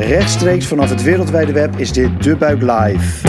Rechtstreeks 0.00 0.66
vanaf 0.66 0.90
het 0.90 1.02
wereldwijde 1.02 1.52
web 1.52 1.76
is 1.76 1.92
dit 1.92 2.22
De 2.22 2.36
Buik 2.36 2.62
Live. 2.62 3.28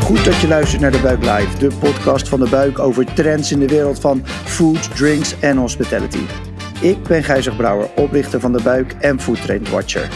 Goed 0.00 0.24
dat 0.24 0.40
je 0.40 0.48
luistert 0.48 0.80
naar 0.80 0.90
De 0.90 0.98
Buik 0.98 1.20
Live, 1.20 1.58
de 1.58 1.70
podcast 1.78 2.28
van 2.28 2.40
De 2.40 2.48
Buik 2.48 2.78
over 2.78 3.14
trends 3.14 3.52
in 3.52 3.58
de 3.58 3.66
wereld 3.66 4.00
van 4.00 4.26
food, 4.26 4.96
drinks 4.96 5.40
en 5.40 5.56
hospitality. 5.56 6.22
Ik 6.80 7.02
ben 7.02 7.22
Gijzig 7.22 7.56
Brouwer, 7.56 7.88
oprichter 7.94 8.40
van 8.40 8.52
De 8.52 8.62
Buik 8.62 8.94
en 9.00 9.20
Food 9.20 9.42
Trend 9.42 9.68
Watcher. 9.68 10.08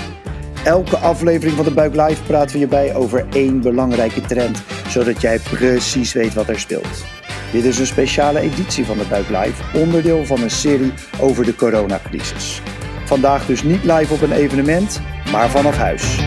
Elke 0.64 0.96
aflevering 0.96 1.56
van 1.56 1.64
De 1.64 1.74
Buik 1.74 1.94
Live 1.94 2.22
praten 2.22 2.52
we 2.52 2.58
je 2.58 2.66
bij 2.66 2.94
over 2.94 3.26
één 3.32 3.60
belangrijke 3.60 4.20
trend, 4.20 4.62
zodat 4.88 5.20
jij 5.20 5.38
precies 5.38 6.12
weet 6.12 6.34
wat 6.34 6.48
er 6.48 6.60
speelt. 6.60 7.17
Dit 7.52 7.64
is 7.64 7.78
een 7.78 7.86
speciale 7.86 8.40
editie 8.40 8.84
van 8.84 8.98
de 8.98 9.06
Buik 9.08 9.28
Live, 9.28 9.78
onderdeel 9.78 10.24
van 10.24 10.42
een 10.42 10.50
serie 10.50 10.92
over 11.20 11.44
de 11.44 11.54
coronacrisis. 11.54 12.62
Vandaag 13.04 13.46
dus 13.46 13.62
niet 13.62 13.84
live 13.84 14.14
op 14.14 14.20
een 14.20 14.32
evenement, 14.32 15.00
maar 15.32 15.50
vanaf 15.50 15.76
huis. 15.76 16.18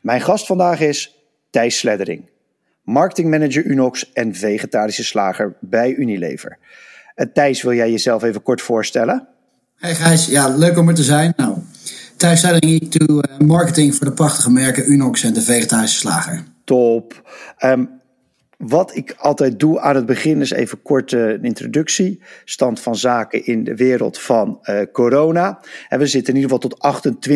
Mijn 0.00 0.20
gast 0.20 0.46
vandaag 0.46 0.80
is 0.80 1.16
Thijs 1.50 1.78
Sleddering, 1.78 2.28
marketingmanager 2.82 3.64
Unox 3.64 4.12
en 4.12 4.34
vegetarische 4.34 5.04
slager 5.04 5.56
bij 5.60 5.94
Unilever. 5.94 6.58
Uh, 7.16 7.26
Thijs, 7.32 7.62
wil 7.62 7.74
jij 7.74 7.90
jezelf 7.90 8.22
even 8.22 8.42
kort 8.42 8.62
voorstellen? 8.62 9.28
Hey 9.76 9.94
Gijs, 9.94 10.26
ja, 10.26 10.56
leuk 10.56 10.78
om 10.78 10.88
er 10.88 10.94
te 10.94 11.02
zijn. 11.02 11.32
Nou, 11.36 11.56
Thijs 12.16 12.40
Sleddering, 12.40 12.80
ik 12.80 12.98
doe 12.98 13.24
uh, 13.30 13.46
marketing 13.46 13.94
voor 13.94 14.06
de 14.06 14.12
prachtige 14.12 14.50
merken 14.50 14.92
Unox 14.92 15.22
en 15.22 15.32
de 15.32 15.42
vegetarische 15.42 15.98
slager 15.98 16.56
top. 16.68 17.30
Ehm, 17.56 17.84
wat 18.58 18.96
ik 18.96 19.14
altijd 19.18 19.60
doe 19.60 19.80
aan 19.80 19.94
het 19.94 20.06
begin 20.06 20.40
is 20.40 20.50
even 20.50 20.82
kort 20.82 21.12
uh, 21.12 21.28
een 21.28 21.44
introductie. 21.44 22.22
Stand 22.44 22.80
van 22.80 22.96
zaken 22.96 23.46
in 23.46 23.64
de 23.64 23.74
wereld 23.74 24.18
van 24.18 24.58
uh, 24.62 24.80
corona. 24.92 25.60
En 25.88 25.98
we 25.98 26.06
zitten 26.06 26.34
in 26.34 26.40
ieder 26.40 26.56
geval 26.56 26.76
tot 26.78 27.28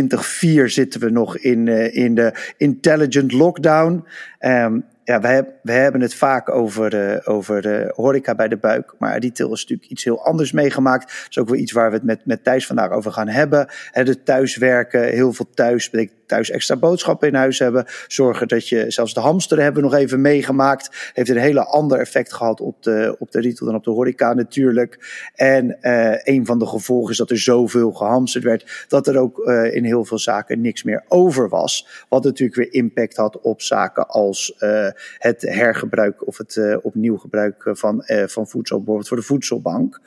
28.4 0.61 0.65
zitten 0.65 1.01
we 1.01 1.11
nog 1.11 1.39
in, 1.39 1.67
uh, 1.67 1.97
in 1.97 2.15
de 2.15 2.53
intelligent 2.57 3.33
lockdown. 3.33 4.05
Um, 4.41 4.85
ja, 5.05 5.21
we, 5.21 5.53
we 5.63 5.73
hebben 5.73 6.01
het 6.01 6.15
vaak 6.15 6.51
over, 6.51 7.21
over 7.27 7.91
horeca 7.95 8.35
bij 8.35 8.49
de 8.49 8.57
buik. 8.57 8.95
Maar 8.99 9.19
retail 9.19 9.53
is 9.53 9.61
natuurlijk 9.61 9.91
iets 9.91 10.05
heel 10.05 10.25
anders 10.25 10.53
meegemaakt. 10.53 11.07
Dat 11.07 11.27
is 11.31 11.39
ook 11.39 11.49
wel 11.49 11.59
iets 11.59 11.73
waar 11.73 11.91
we 11.91 11.97
het 11.97 12.05
met, 12.05 12.27
met 12.27 12.45
Thijs 12.45 12.67
vandaag 12.67 12.91
over 12.91 13.13
gaan 13.13 13.29
hebben. 13.29 13.69
He, 13.91 14.05
de 14.05 14.23
thuiswerken, 14.23 15.05
heel 15.05 15.33
veel 15.33 15.49
thuis, 15.55 15.91
thuis 16.33 16.51
extra 16.51 16.77
boodschappen 16.77 17.29
in 17.29 17.35
huis 17.35 17.59
hebben. 17.59 17.85
Zorgen 18.07 18.49
dat 18.49 18.69
je, 18.69 18.91
zelfs 18.91 19.15
de 19.15 19.21
hamster 19.21 19.63
hebben 19.63 19.83
nog 19.83 19.95
even 19.95 20.21
meegemaakt. 20.21 21.11
Heeft 21.13 21.31
een 21.31 21.37
hele 21.37 21.65
ander 21.65 21.99
effect 21.99 22.33
gehad 22.33 22.61
op 22.61 22.83
de, 22.83 23.17
op 23.19 23.31
de 23.31 23.41
retail 23.41 23.67
dan 23.71 23.75
op 23.75 23.85
de 23.85 23.91
horeca 23.91 24.33
natuurlijk. 24.33 24.99
En 25.35 25.79
uh, 25.81 26.15
een 26.23 26.47
van 26.47 26.59
de 26.59 26.67
gevolgen 26.67 27.11
is 27.11 27.17
dat 27.17 27.31
er 27.31 27.39
zoveel 27.39 27.93
gehamsterd 27.93 28.45
werd. 28.45 28.87
Dat 28.89 29.07
er 29.07 29.19
ook 29.19 29.39
uh, 29.39 29.75
in 29.75 29.85
heel 29.85 30.05
veel 30.05 30.19
zaken 30.19 30.61
niks 30.61 30.83
meer 30.83 31.05
over 31.09 31.49
was. 31.49 32.05
Wat 32.09 32.25
natuurlijk 32.25 32.59
weer 32.59 32.73
impact 32.73 33.17
had 33.17 33.41
op 33.41 33.63
zaken 33.63 34.09
als 34.09 34.57
uh, 34.61 34.89
het 35.19 35.43
hergebruik 35.43 36.27
of 36.27 36.39
het 36.39 36.79
opnieuw 36.83 37.17
gebruik 37.17 37.71
van, 37.73 38.05
van 38.27 38.49
voedsel, 38.49 38.77
bijvoorbeeld 38.77 39.09
voor 39.09 39.17
de 39.17 39.23
voedselbank. 39.23 40.01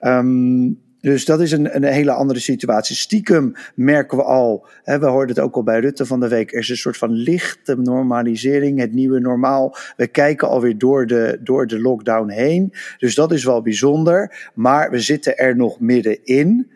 Um, 0.00 0.86
dus 1.00 1.24
dat 1.24 1.40
is 1.40 1.52
een, 1.52 1.76
een 1.76 1.84
hele 1.84 2.12
andere 2.12 2.40
situatie. 2.40 2.96
Stiekem 2.96 3.52
merken 3.74 4.18
we 4.18 4.24
al, 4.24 4.66
hè, 4.82 4.98
we 4.98 5.06
hoorden 5.06 5.36
het 5.36 5.44
ook 5.44 5.54
al 5.54 5.62
bij 5.62 5.80
Rutte 5.80 6.06
van 6.06 6.20
de 6.20 6.28
week, 6.28 6.52
er 6.52 6.58
is 6.58 6.68
een 6.68 6.76
soort 6.76 6.96
van 6.96 7.10
lichte 7.10 7.76
normalisering, 7.76 8.80
het 8.80 8.92
nieuwe 8.92 9.20
normaal. 9.20 9.76
We 9.96 10.06
kijken 10.06 10.48
alweer 10.48 10.78
door 10.78 11.06
de, 11.06 11.38
door 11.40 11.66
de 11.66 11.80
lockdown 11.80 12.30
heen. 12.30 12.72
Dus 12.98 13.14
dat 13.14 13.32
is 13.32 13.44
wel 13.44 13.62
bijzonder. 13.62 14.50
Maar 14.54 14.90
we 14.90 15.00
zitten 15.00 15.36
er 15.36 15.56
nog 15.56 15.80
middenin. 15.80 16.70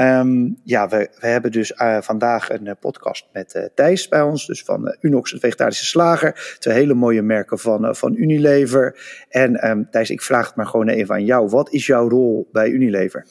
Um, 0.00 0.56
ja, 0.64 0.88
we, 0.88 1.08
we 1.20 1.26
hebben 1.26 1.52
dus 1.52 1.70
uh, 1.70 2.00
vandaag 2.00 2.50
een 2.50 2.66
uh, 2.66 2.72
podcast 2.80 3.26
met 3.32 3.54
uh, 3.56 3.62
Thijs 3.74 4.08
bij 4.08 4.22
ons, 4.22 4.46
dus 4.46 4.62
van 4.62 4.96
Unox, 5.00 5.32
een 5.32 5.40
vegetarische 5.40 5.84
slager. 5.84 6.56
Twee 6.58 6.74
hele 6.74 6.94
mooie 6.94 7.22
merken 7.22 7.58
van, 7.58 7.96
van 7.96 8.14
Unilever. 8.16 8.98
En 9.28 9.70
um, 9.70 9.88
Thijs, 9.90 10.10
ik 10.10 10.22
vraag 10.22 10.46
het 10.46 10.56
maar 10.56 10.66
gewoon 10.66 10.88
even 10.88 11.14
aan 11.14 11.24
jou. 11.24 11.48
Wat 11.48 11.72
is 11.72 11.86
jouw 11.86 12.08
rol 12.08 12.48
bij 12.52 12.68
Unilever? 12.68 13.26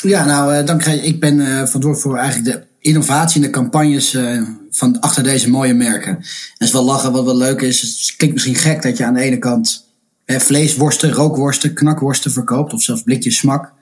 Ja, 0.00 0.24
nou, 0.24 0.64
dank 0.64 0.82
je. 0.82 1.02
Ik 1.02 1.20
ben 1.20 1.36
verantwoordelijk 1.36 2.00
voor 2.00 2.16
eigenlijk 2.16 2.52
de 2.52 2.66
innovatie 2.78 3.40
en 3.40 3.46
de 3.46 3.52
campagnes 3.52 4.18
van 4.70 5.00
achter 5.00 5.22
deze 5.22 5.50
mooie 5.50 5.74
merken. 5.74 6.16
En 6.16 6.24
het 6.52 6.68
is 6.68 6.72
wel 6.72 6.84
lachen, 6.84 7.12
wat 7.12 7.24
wel 7.24 7.36
leuk 7.36 7.60
is. 7.60 7.80
Het 7.80 8.16
klinkt 8.16 8.34
misschien 8.34 8.72
gek 8.72 8.82
dat 8.82 8.96
je 8.96 9.04
aan 9.04 9.14
de 9.14 9.20
ene 9.20 9.38
kant 9.38 9.86
vleesworsten, 10.26 11.12
rookworsten, 11.12 11.74
knakworsten 11.74 12.32
verkoopt, 12.32 12.72
of 12.72 12.82
zelfs 12.82 13.02
blikjes 13.02 13.36
smak. 13.36 13.72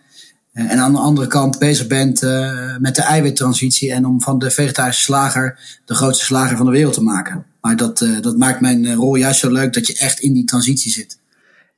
En 0.52 0.78
aan 0.78 0.92
de 0.92 0.98
andere 0.98 1.26
kant 1.26 1.58
bezig 1.58 1.86
bent 1.86 2.22
uh, 2.22 2.76
met 2.78 2.94
de 2.94 3.02
eiwittransitie 3.02 3.92
en 3.92 4.06
om 4.06 4.20
van 4.20 4.38
de 4.38 4.50
vegetarische 4.50 5.02
slager 5.02 5.78
de 5.84 5.94
grootste 5.94 6.24
slager 6.24 6.56
van 6.56 6.66
de 6.66 6.72
wereld 6.72 6.94
te 6.94 7.02
maken. 7.02 7.44
Maar 7.60 7.76
dat, 7.76 8.00
uh, 8.00 8.20
dat 8.20 8.36
maakt 8.36 8.60
mijn 8.60 8.94
rol 8.94 9.14
juist 9.14 9.40
zo 9.40 9.50
leuk 9.50 9.72
dat 9.72 9.86
je 9.86 9.98
echt 9.98 10.20
in 10.20 10.32
die 10.32 10.44
transitie 10.44 10.92
zit. 10.92 11.18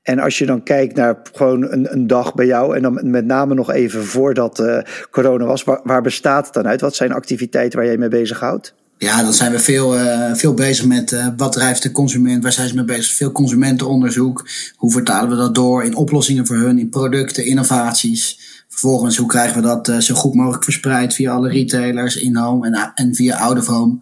En 0.02 0.18
als 0.18 0.38
je 0.38 0.46
dan 0.46 0.62
kijkt 0.62 0.96
naar 0.96 1.16
gewoon 1.32 1.72
een, 1.72 1.92
een 1.92 2.06
dag 2.06 2.34
bij 2.34 2.46
jou, 2.46 2.76
en 2.76 2.82
dan 2.82 3.10
met 3.10 3.24
name 3.24 3.54
nog 3.54 3.70
even 3.70 4.04
voordat 4.04 4.60
uh, 4.60 4.78
corona 5.10 5.44
was, 5.44 5.64
waar, 5.64 5.80
waar, 5.84 6.02
bestaat 6.02 6.44
het 6.44 6.54
dan 6.54 6.66
uit? 6.66 6.80
Wat 6.80 6.94
zijn 6.94 7.12
activiteiten 7.12 7.78
waar 7.78 7.88
jij 7.88 7.98
mee 7.98 8.08
bezighoudt? 8.08 8.74
Ja, 8.98 9.22
dan 9.22 9.32
zijn 9.32 9.52
we 9.52 9.58
veel, 9.58 9.98
uh, 9.98 10.34
veel 10.34 10.54
bezig 10.54 10.86
met 10.86 11.12
uh, 11.12 11.26
wat 11.36 11.52
drijft 11.52 11.82
de 11.82 11.90
consument, 11.90 12.42
waar 12.42 12.52
zijn 12.52 12.68
ze 12.68 12.74
mee 12.74 12.84
bezig? 12.84 13.14
Veel 13.14 13.32
consumentenonderzoek. 13.32 14.48
Hoe 14.76 14.92
vertalen 14.92 15.30
we 15.30 15.36
dat 15.36 15.54
door 15.54 15.84
in 15.84 15.94
oplossingen 15.94 16.46
voor 16.46 16.56
hun, 16.56 16.78
in 16.78 16.88
producten, 16.88 17.44
innovaties? 17.44 18.38
Vervolgens, 18.68 19.16
hoe 19.16 19.28
krijgen 19.28 19.62
we 19.62 19.68
dat 19.68 20.02
zo 20.04 20.14
goed 20.14 20.34
mogelijk 20.34 20.64
verspreid 20.64 21.14
via 21.14 21.32
alle 21.32 21.48
retailers, 21.48 22.16
in-home 22.16 22.66
en, 22.66 22.92
en 22.94 23.14
via 23.14 23.36
out-of-home? 23.36 23.98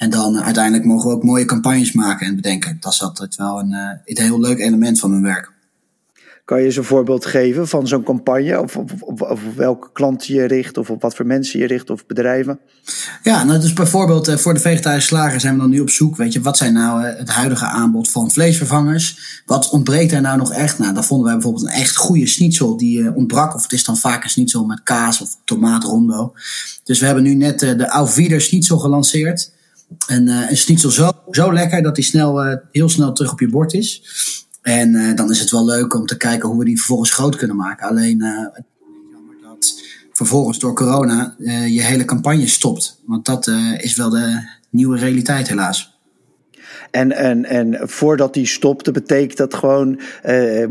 En 0.00 0.10
dan 0.10 0.34
uh, 0.34 0.44
uiteindelijk 0.44 0.84
mogen 0.84 1.08
we 1.08 1.14
ook 1.14 1.22
mooie 1.22 1.44
campagnes 1.44 1.92
maken 1.92 2.26
en 2.26 2.36
bedenken. 2.36 2.76
Dat 2.80 2.92
is 2.92 3.02
altijd 3.02 3.36
wel 3.36 3.58
een, 3.58 3.70
uh, 3.70 3.90
een 4.04 4.22
heel 4.22 4.40
leuk 4.40 4.58
element 4.58 4.98
van 4.98 5.10
mijn 5.10 5.22
werk. 5.22 5.52
Kan 6.44 6.58
je 6.58 6.64
eens 6.64 6.76
een 6.76 6.84
voorbeeld 6.84 7.26
geven 7.26 7.68
van 7.68 7.88
zo'n 7.88 8.02
campagne? 8.02 8.60
Of 8.60 8.76
op, 8.76 9.38
welke 9.56 9.88
klanten 9.92 10.34
je 10.34 10.44
richt? 10.44 10.78
Of 10.78 10.90
op 10.90 11.02
wat 11.02 11.14
voor 11.14 11.26
mensen 11.26 11.60
je 11.60 11.66
richt? 11.66 11.90
Of 11.90 12.06
bedrijven? 12.06 12.58
Ja, 13.22 13.44
nou 13.44 13.60
dus 13.60 13.72
bijvoorbeeld 13.72 14.28
uh, 14.28 14.36
voor 14.36 14.54
de 14.54 14.60
vegetarische 14.60 15.08
slager 15.08 15.40
zijn 15.40 15.54
we 15.54 15.60
dan 15.60 15.70
nu 15.70 15.80
op 15.80 15.90
zoek. 15.90 16.16
Weet 16.16 16.32
je, 16.32 16.40
wat 16.40 16.56
zijn 16.56 16.72
nou 16.72 17.04
uh, 17.04 17.16
het 17.16 17.28
huidige 17.28 17.64
aanbod 17.64 18.10
van 18.10 18.30
vleesvervangers? 18.30 19.42
Wat 19.46 19.70
ontbreekt 19.70 20.12
er 20.12 20.20
nou 20.20 20.38
nog 20.38 20.52
echt? 20.52 20.78
Nou, 20.78 20.94
dan 20.94 21.04
vonden 21.04 21.26
wij 21.26 21.34
bijvoorbeeld 21.34 21.66
een 21.66 21.80
echt 21.80 21.96
goede 21.96 22.26
schnitzel 22.26 22.76
die 22.76 22.98
uh, 22.98 23.16
ontbrak. 23.16 23.54
Of 23.54 23.62
het 23.62 23.72
is 23.72 23.84
dan 23.84 23.96
vaak 23.96 24.24
een 24.24 24.30
schnitzel 24.30 24.64
met 24.64 24.82
kaas 24.82 25.20
of 25.20 25.36
tomaat 25.44 25.92
Dus 26.84 26.98
we 27.00 27.06
hebben 27.06 27.24
nu 27.24 27.34
net 27.34 27.58
de 27.58 27.88
Aufwieder 27.88 28.40
schnitzel 28.40 28.78
gelanceerd. 28.78 29.58
En 30.06 30.56
schnitzel 30.56 30.90
zo, 30.90 31.12
zo 31.30 31.52
lekker 31.52 31.82
dat 31.82 31.94
die 31.94 32.04
snel, 32.04 32.58
heel 32.70 32.88
snel 32.88 33.12
terug 33.12 33.32
op 33.32 33.40
je 33.40 33.48
bord 33.48 33.72
is. 33.72 34.02
En 34.62 34.94
uh, 34.94 35.14
dan 35.14 35.30
is 35.30 35.40
het 35.40 35.50
wel 35.50 35.64
leuk 35.64 35.94
om 35.94 36.06
te 36.06 36.16
kijken 36.16 36.48
hoe 36.48 36.58
we 36.58 36.64
die 36.64 36.76
vervolgens 36.76 37.10
groot 37.10 37.36
kunnen 37.36 37.56
maken. 37.56 37.88
Alleen 37.88 38.22
uh, 38.22 38.38
het 38.52 38.64
is 38.76 39.12
jammer 39.12 39.36
dat 39.42 39.82
vervolgens 40.12 40.58
door 40.58 40.74
corona 40.74 41.34
uh, 41.38 41.68
je 41.68 41.82
hele 41.82 42.04
campagne 42.04 42.46
stopt. 42.46 43.00
Want 43.06 43.24
dat 43.24 43.46
is 43.76 43.96
wel 43.96 44.10
de 44.10 44.48
nieuwe 44.70 44.98
realiteit 44.98 45.48
helaas. 45.48 45.98
En, 46.90 47.12
en, 47.12 47.44
en 47.44 47.88
voordat 47.88 48.34
die 48.34 48.46
stopte, 48.46 48.90
betekent 48.90 49.36
dat 49.36 49.54
gewoon, 49.54 50.00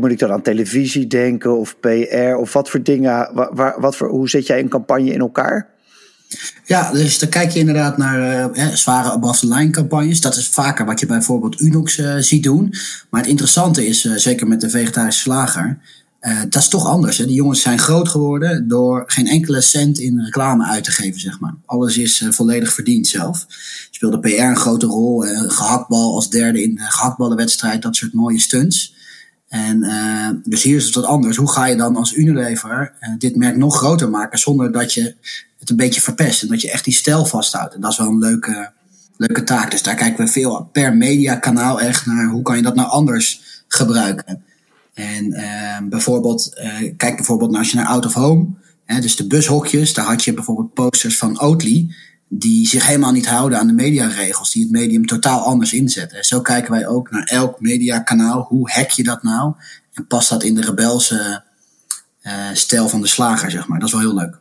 moet 0.00 0.10
ik 0.10 0.18
dan 0.18 0.32
aan 0.32 0.42
televisie 0.42 1.06
denken 1.06 1.58
of 1.58 1.76
PR 1.80 2.34
of 2.38 2.52
wat 2.52 2.70
voor 2.70 2.82
dingen, 2.82 3.30
waar, 3.54 3.80
wat 3.80 3.96
voor, 3.96 4.08
hoe 4.08 4.28
zet 4.28 4.46
jij 4.46 4.60
een 4.60 4.68
campagne 4.68 5.12
in 5.12 5.20
elkaar? 5.20 5.70
Ja, 6.64 6.92
dus 6.92 7.18
dan 7.18 7.28
kijk 7.28 7.50
je 7.50 7.58
inderdaad 7.58 7.96
naar 7.96 8.52
uh, 8.56 8.74
zware 8.74 9.10
above-the-line 9.10 9.70
campagnes. 9.70 10.20
Dat 10.20 10.36
is 10.36 10.48
vaker 10.48 10.86
wat 10.86 11.00
je 11.00 11.06
bijvoorbeeld 11.06 11.60
Unox 11.60 11.98
uh, 11.98 12.14
ziet 12.16 12.42
doen. 12.42 12.74
Maar 13.10 13.20
het 13.20 13.30
interessante 13.30 13.86
is, 13.86 14.04
uh, 14.04 14.16
zeker 14.16 14.46
met 14.46 14.60
de 14.60 14.70
vegetarische 14.70 15.20
slager, 15.20 15.78
dat 16.48 16.62
is 16.62 16.68
toch 16.68 16.86
anders. 16.86 17.18
Hè? 17.18 17.26
Die 17.26 17.34
jongens 17.34 17.62
zijn 17.62 17.78
groot 17.78 18.08
geworden 18.08 18.68
door 18.68 19.04
geen 19.06 19.26
enkele 19.26 19.60
cent 19.60 19.98
in 19.98 20.20
reclame 20.20 20.64
uit 20.64 20.84
te 20.84 20.90
geven, 20.90 21.20
zeg 21.20 21.40
maar. 21.40 21.54
Alles 21.66 21.96
is 21.96 22.26
volledig 22.30 22.72
verdiend 22.72 23.06
zelf. 23.06 23.46
Speelde 23.90 24.18
PR 24.20 24.28
een 24.28 24.56
grote 24.56 24.86
rol. 24.86 25.20
gehaktbal 25.46 26.14
als 26.14 26.30
derde 26.30 26.62
in 26.62 26.74
de 26.74 26.82
gehaktballenwedstrijd, 26.82 27.82
dat 27.82 27.96
soort 27.96 28.12
mooie 28.12 28.38
stunts. 28.38 28.94
En 29.50 30.42
dus 30.44 30.62
hier 30.62 30.76
is 30.76 30.84
het 30.84 30.94
wat 30.94 31.04
anders. 31.04 31.36
Hoe 31.36 31.50
ga 31.50 31.66
je 31.66 31.76
dan 31.76 31.96
als 31.96 32.14
Unilever 32.14 32.92
dit 33.18 33.36
merk 33.36 33.56
nog 33.56 33.76
groter 33.76 34.10
maken 34.10 34.38
zonder 34.38 34.72
dat 34.72 34.94
je 34.94 35.14
het 35.58 35.70
een 35.70 35.76
beetje 35.76 36.00
verpest. 36.00 36.42
En 36.42 36.48
dat 36.48 36.60
je 36.60 36.70
echt 36.70 36.84
die 36.84 36.94
stijl 36.94 37.24
vasthoudt. 37.24 37.74
En 37.74 37.80
dat 37.80 37.90
is 37.90 37.98
wel 37.98 38.06
een 38.06 38.18
leuke, 38.18 38.70
leuke 39.16 39.44
taak. 39.44 39.70
Dus 39.70 39.82
daar 39.82 39.94
kijken 39.94 40.24
we 40.24 40.30
veel 40.30 40.68
per 40.72 40.96
mediakanaal 40.96 41.80
echt 41.80 42.06
naar 42.06 42.28
hoe 42.28 42.42
kan 42.42 42.56
je 42.56 42.62
dat 42.62 42.74
nou 42.74 42.88
anders 42.88 43.42
gebruiken. 43.68 44.42
En 44.94 45.24
uh, 45.24 45.78
bijvoorbeeld, 45.88 46.50
uh, 46.54 46.92
kijk 46.96 47.16
bijvoorbeeld 47.16 47.56
als 47.56 47.70
je 47.70 47.76
naar 47.76 47.86
Out 47.86 48.06
of 48.06 48.14
Home, 48.14 48.46
hè, 48.84 49.00
dus 49.00 49.16
de 49.16 49.26
bushokjes, 49.26 49.94
daar 49.94 50.04
had 50.04 50.24
je 50.24 50.34
bijvoorbeeld 50.34 50.74
posters 50.74 51.18
van 51.18 51.40
Oatly, 51.40 51.94
die 52.32 52.68
zich 52.68 52.86
helemaal 52.86 53.12
niet 53.12 53.28
houden 53.28 53.58
aan 53.58 53.66
de 53.66 53.72
mediaregels, 53.72 54.52
die 54.52 54.62
het 54.62 54.72
medium 54.72 55.06
totaal 55.06 55.40
anders 55.40 55.72
inzetten. 55.72 56.18
En 56.18 56.24
zo 56.24 56.40
kijken 56.40 56.70
wij 56.70 56.86
ook 56.86 57.10
naar 57.10 57.24
elk 57.24 57.60
mediakanaal, 57.60 58.42
hoe 58.48 58.70
hack 58.70 58.90
je 58.90 59.02
dat 59.02 59.22
nou? 59.22 59.54
En 59.92 60.06
past 60.06 60.28
dat 60.28 60.42
in 60.42 60.54
de 60.54 60.60
rebelse 60.60 61.42
stijl 62.52 62.88
van 62.88 63.00
de 63.00 63.06
slager, 63.06 63.50
zeg 63.50 63.68
maar. 63.68 63.78
Dat 63.78 63.88
is 63.88 63.94
wel 63.94 64.02
heel 64.02 64.14
leuk. 64.14 64.38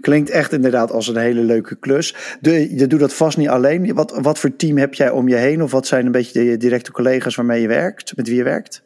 Klinkt 0.00 0.30
echt 0.30 0.52
inderdaad 0.52 0.92
als 0.92 1.08
een 1.08 1.16
hele 1.16 1.40
leuke 1.40 1.76
klus. 1.76 2.14
De, 2.40 2.76
je 2.76 2.86
doet 2.86 3.00
dat 3.00 3.14
vast 3.14 3.36
niet 3.36 3.48
alleen. 3.48 3.94
Wat, 3.94 4.18
wat 4.20 4.38
voor 4.38 4.56
team 4.56 4.76
heb 4.76 4.94
jij 4.94 5.10
om 5.10 5.28
je 5.28 5.36
heen? 5.36 5.62
Of 5.62 5.70
wat 5.70 5.86
zijn 5.86 6.06
een 6.06 6.12
beetje 6.12 6.44
de 6.44 6.56
directe 6.56 6.92
collega's 6.92 7.34
waarmee 7.34 7.60
je 7.60 7.68
werkt? 7.68 8.16
Met 8.16 8.28
wie 8.28 8.36
je 8.36 8.42
werkt? 8.42 8.82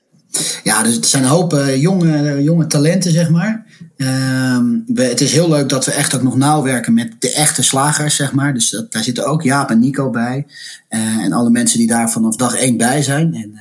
Ja, 0.62 0.82
dus 0.82 0.96
er 0.96 1.04
zijn 1.04 1.22
een 1.22 1.28
hoop 1.28 1.52
uh, 1.52 1.76
jonge, 1.76 2.42
jonge 2.42 2.66
talenten, 2.66 3.12
zeg 3.12 3.30
maar. 3.30 3.66
Ehm, 3.96 4.64
we, 4.86 5.02
het 5.02 5.20
is 5.20 5.32
heel 5.32 5.48
leuk 5.48 5.68
dat 5.68 5.84
we 5.84 5.92
echt 5.92 6.14
ook 6.14 6.22
nog 6.22 6.36
nauw 6.36 6.62
werken 6.62 6.94
met 6.94 7.12
de 7.18 7.32
echte 7.32 7.62
slagers, 7.62 8.16
zeg 8.16 8.32
maar. 8.32 8.54
Dus 8.54 8.84
daar 8.90 9.02
zitten 9.02 9.26
ook 9.26 9.42
Jaap 9.42 9.70
en 9.70 9.78
Nico 9.78 10.10
bij. 10.10 10.46
Uh, 10.90 11.00
en 11.00 11.32
alle 11.32 11.50
mensen 11.50 11.78
die 11.78 11.86
daar 11.86 12.10
vanaf 12.10 12.36
dag 12.36 12.56
één 12.56 12.76
bij 12.76 13.02
zijn. 13.02 13.34
En 13.34 13.50
uh, 13.50 13.60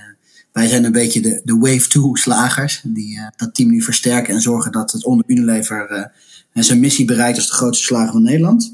wij 0.52 0.68
zijn 0.68 0.84
een 0.84 0.92
beetje 0.92 1.22
de, 1.22 1.42
de 1.44 1.58
Wave 1.58 1.88
2 1.88 2.04
slagers. 2.14 2.82
Die 2.84 3.20
dat 3.36 3.56
team 3.56 3.70
nu 3.70 3.82
versterken 3.82 4.34
en 4.34 4.42
zorgen 4.42 4.72
dat 4.72 4.92
het 4.92 5.06
onder 5.06 5.26
Unilever 5.28 6.12
zijn 6.54 6.80
missie 6.80 7.06
bereikt 7.06 7.38
als 7.38 7.48
de 7.48 7.54
grootste 7.54 7.86
slager 7.86 8.12
van 8.12 8.24
Nederland. 8.24 8.74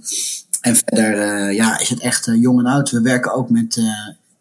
En 0.62 0.75
verder 0.75 1.52
ja, 1.54 1.80
is 1.80 1.90
het 1.90 2.00
echt 2.00 2.30
jong 2.36 2.60
en 2.60 2.66
oud. 2.66 2.92
We 2.92 3.02
werken 3.02 3.34
ook 3.34 3.50
met 3.50 3.81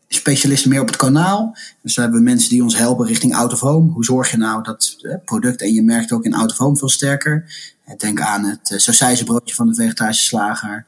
specialisten 0.09 0.71
meer 0.71 0.81
op 0.81 0.87
het 0.87 0.97
kanaal. 0.97 1.57
Dus 1.83 1.95
we 1.95 2.01
hebben 2.01 2.23
mensen 2.23 2.51
die 2.51 2.63
ons 2.63 2.77
helpen 2.77 3.07
richting 3.07 3.35
out 3.35 3.53
of 3.53 3.61
home. 3.61 3.93
Hoe 3.93 4.05
zorg 4.05 4.31
je 4.31 4.37
nou 4.37 4.63
dat 4.63 4.97
het 5.01 5.25
product, 5.25 5.63
en 5.63 5.73
je 5.73 5.83
merkt 5.83 6.13
ook 6.13 6.25
in 6.25 6.35
out 6.35 6.51
of 6.51 6.57
home 6.57 6.77
veel 6.77 6.89
sterker. 6.89 7.45
Denk 7.97 8.21
aan 8.21 8.45
het 8.45 8.91
uh, 9.01 9.25
broodje 9.25 9.55
van 9.55 9.67
de 9.67 9.75
vegetarische 9.75 10.25
slager. 10.27 10.87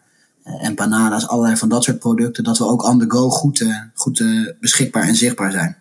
En 0.61 0.75
bananas, 0.75 1.29
allerlei 1.29 1.57
van 1.57 1.69
dat 1.69 1.85
soort 1.85 1.99
producten. 1.99 2.45
Dat 2.45 2.59
we 2.59 2.65
ook 2.65 2.85
on 2.85 2.99
the 2.99 3.11
go 3.11 3.31
goed, 3.31 3.65
goed 3.95 4.25
beschikbaar 4.61 5.03
en 5.03 5.17
zichtbaar 5.17 5.53
zijn. 5.53 5.77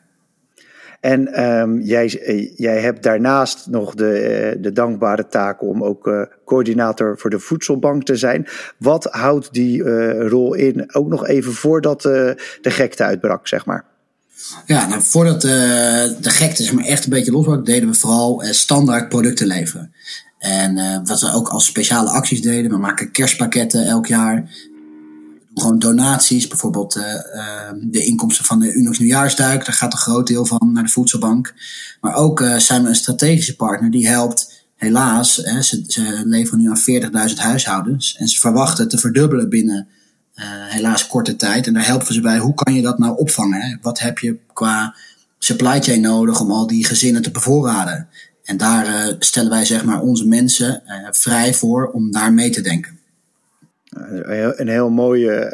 En 0.99 1.43
um, 1.43 1.81
jij, 1.81 2.21
eh, 2.21 2.57
jij 2.57 2.81
hebt 2.81 3.03
daarnaast 3.03 3.67
nog 3.67 3.95
de, 3.95 4.19
eh, 4.19 4.61
de 4.61 4.71
dankbare 4.71 5.27
taak 5.27 5.61
om 5.61 5.83
ook 5.83 6.07
uh, 6.07 6.21
coördinator 6.45 7.17
voor 7.17 7.29
de 7.29 7.39
voedselbank 7.39 8.03
te 8.03 8.15
zijn. 8.15 8.47
Wat 8.77 9.03
houdt 9.03 9.53
die 9.53 9.83
rol 10.27 10.53
in, 10.53 10.95
ook 10.95 11.07
nog 11.07 11.27
even 11.27 11.53
voordat 11.53 12.05
uh, 12.05 12.11
de 12.61 12.71
gekte 12.71 13.03
uitbrak, 13.03 13.47
zeg 13.47 13.65
maar? 13.65 13.85
Ja, 14.65 14.87
nou, 14.87 15.01
voordat 15.01 15.41
de 15.41 16.15
gekte 16.21 16.63
zeg 16.63 16.73
maar, 16.73 16.85
echt 16.85 17.03
een 17.03 17.09
beetje 17.09 17.31
losbrak, 17.31 17.65
deden 17.65 17.89
we 17.89 17.95
vooral 17.95 18.43
standaard 18.51 19.09
producten 19.09 19.47
leveren. 19.47 19.93
En 20.39 21.03
wat 21.05 21.21
we 21.21 21.33
ook 21.33 21.49
als 21.49 21.65
speciale 21.65 22.09
acties 22.09 22.41
deden, 22.41 22.71
we 22.71 22.77
maken 22.77 23.11
kerstpakketten 23.11 23.85
elk 23.85 24.05
jaar 24.05 24.49
gewoon 25.59 25.79
donaties, 25.79 26.47
bijvoorbeeld 26.47 26.95
uh, 26.95 27.03
uh, 27.03 27.71
de 27.81 28.03
inkomsten 28.03 28.45
van 28.45 28.59
de 28.59 28.73
Unox 28.73 28.99
Nieuwjaarsduik, 28.99 29.65
daar 29.65 29.75
gaat 29.75 29.93
een 29.93 29.99
groot 29.99 30.27
deel 30.27 30.45
van 30.45 30.71
naar 30.73 30.83
de 30.83 30.89
voedselbank. 30.89 31.53
Maar 32.01 32.15
ook 32.15 32.39
uh, 32.39 32.57
zijn 32.57 32.83
we 32.83 32.89
een 32.89 32.95
strategische 32.95 33.55
partner 33.55 33.91
die 33.91 34.07
helpt, 34.07 34.67
helaas, 34.75 35.35
hè, 35.35 35.61
ze, 35.61 36.21
leveren 36.25 36.59
nu 36.59 36.69
aan 36.69 37.29
40.000 37.29 37.35
huishoudens 37.35 38.15
en 38.17 38.27
ze 38.27 38.39
verwachten 38.39 38.89
te 38.89 38.97
verdubbelen 38.97 39.49
binnen 39.49 39.87
helaas 40.69 41.07
korte 41.07 41.35
tijd. 41.35 41.67
En 41.67 41.73
daar 41.73 41.85
helpen 41.85 42.07
we 42.07 42.13
ze 42.13 42.21
bij, 42.21 42.37
hoe 42.37 42.53
kan 42.53 42.73
je 42.73 42.81
dat 42.81 42.99
nou 42.99 43.17
opvangen? 43.17 43.79
Wat 43.81 43.99
heb 43.99 44.19
je 44.19 44.37
qua 44.53 44.95
supply 45.37 45.81
chain 45.81 46.01
nodig 46.01 46.41
om 46.41 46.51
al 46.51 46.67
die 46.67 46.85
gezinnen 46.85 47.21
te 47.21 47.31
bevoorraden? 47.31 48.07
En 48.43 48.57
daar 48.57 49.15
stellen 49.19 49.49
wij 49.49 49.65
zeg 49.65 49.85
maar 49.85 50.01
onze 50.01 50.27
mensen 50.27 50.83
vrij 51.11 51.53
voor 51.53 51.87
om 51.87 52.11
daar 52.11 52.33
mee 52.33 52.49
te 52.49 52.61
denken. 52.61 52.98
Een 53.89 54.67
heel 54.67 54.89
mooie 54.89 55.51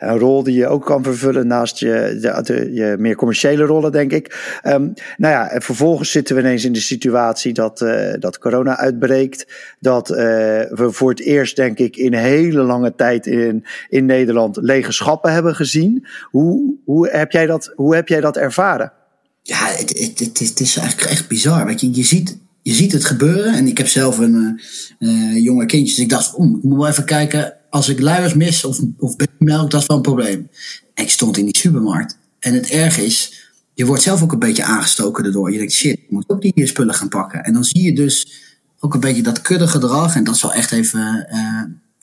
uh, 0.00 0.08
een 0.10 0.18
rol 0.18 0.42
die 0.42 0.54
je 0.54 0.66
ook 0.66 0.84
kan 0.84 1.02
vervullen 1.02 1.46
naast 1.46 1.78
je, 1.78 2.18
de, 2.44 2.70
je 2.72 2.94
meer 2.98 3.16
commerciële 3.16 3.64
rollen, 3.64 3.92
denk 3.92 4.12
ik. 4.12 4.58
Um, 4.66 4.92
nou 5.16 5.34
ja, 5.34 5.50
en 5.50 5.62
vervolgens 5.62 6.10
zitten 6.10 6.34
we 6.36 6.40
ineens 6.40 6.64
in 6.64 6.72
de 6.72 6.80
situatie 6.80 7.52
dat, 7.52 7.80
uh, 7.80 8.12
dat 8.18 8.38
corona 8.38 8.76
uitbreekt. 8.76 9.46
Dat 9.78 10.10
uh, 10.10 10.16
we 10.16 10.88
voor 10.90 11.10
het 11.10 11.20
eerst, 11.20 11.56
denk 11.56 11.78
ik, 11.78 11.96
in 11.96 12.14
hele 12.14 12.62
lange 12.62 12.94
tijd 12.94 13.26
in, 13.26 13.64
in 13.88 14.06
Nederland 14.06 14.56
lege 14.56 14.92
schappen 14.92 15.32
hebben 15.32 15.54
gezien. 15.54 16.06
Hoe, 16.22 16.74
hoe, 16.84 17.08
heb, 17.08 17.32
jij 17.32 17.46
dat, 17.46 17.72
hoe 17.74 17.94
heb 17.94 18.08
jij 18.08 18.20
dat 18.20 18.36
ervaren? 18.36 18.92
Ja, 19.42 19.66
het, 19.66 20.18
het, 20.18 20.38
het, 20.38 20.60
is 20.60 20.76
eigenlijk 20.76 21.10
echt 21.10 21.28
bizar. 21.28 21.66
Weet 21.66 21.80
je, 21.80 21.94
je 21.94 22.04
ziet 22.04 22.38
je 22.70 22.76
ziet 22.76 22.92
het 22.92 23.04
gebeuren. 23.04 23.54
En 23.54 23.66
ik 23.66 23.78
heb 23.78 23.88
zelf 23.88 24.18
een 24.18 24.60
uh, 24.98 25.44
jonge 25.44 25.66
kindje. 25.66 25.94
Dus 25.94 26.04
ik 26.04 26.08
dacht, 26.08 26.34
oh, 26.34 26.56
ik 26.56 26.62
moet 26.62 26.78
wel 26.78 26.88
even 26.88 27.04
kijken. 27.04 27.54
Als 27.70 27.88
ik 27.88 28.00
luiers 28.00 28.34
mis 28.34 28.64
of, 28.64 28.80
of 28.98 29.14
melk, 29.38 29.70
dat 29.70 29.80
is 29.80 29.86
wel 29.86 29.96
een 29.96 30.02
probleem. 30.02 30.48
En 30.94 31.04
ik 31.04 31.10
stond 31.10 31.36
in 31.36 31.44
die 31.44 31.56
supermarkt. 31.56 32.18
En 32.38 32.54
het 32.54 32.68
erg 32.68 32.98
is, 32.98 33.48
je 33.74 33.86
wordt 33.86 34.02
zelf 34.02 34.22
ook 34.22 34.32
een 34.32 34.38
beetje 34.38 34.64
aangestoken 34.64 35.24
erdoor. 35.24 35.52
Je 35.52 35.58
denkt, 35.58 35.72
shit, 35.72 35.92
ik 35.92 36.10
moet 36.10 36.28
ook 36.28 36.40
die 36.40 36.66
spullen 36.66 36.94
gaan 36.94 37.08
pakken. 37.08 37.44
En 37.44 37.52
dan 37.52 37.64
zie 37.64 37.82
je 37.82 37.94
dus 37.94 38.42
ook 38.80 38.94
een 38.94 39.00
beetje 39.00 39.22
dat 39.22 39.40
kudde 39.40 39.68
gedrag. 39.68 40.16
En 40.16 40.24
dat 40.24 40.38
zal 40.38 40.52
echt 40.52 40.72
even, 40.72 41.26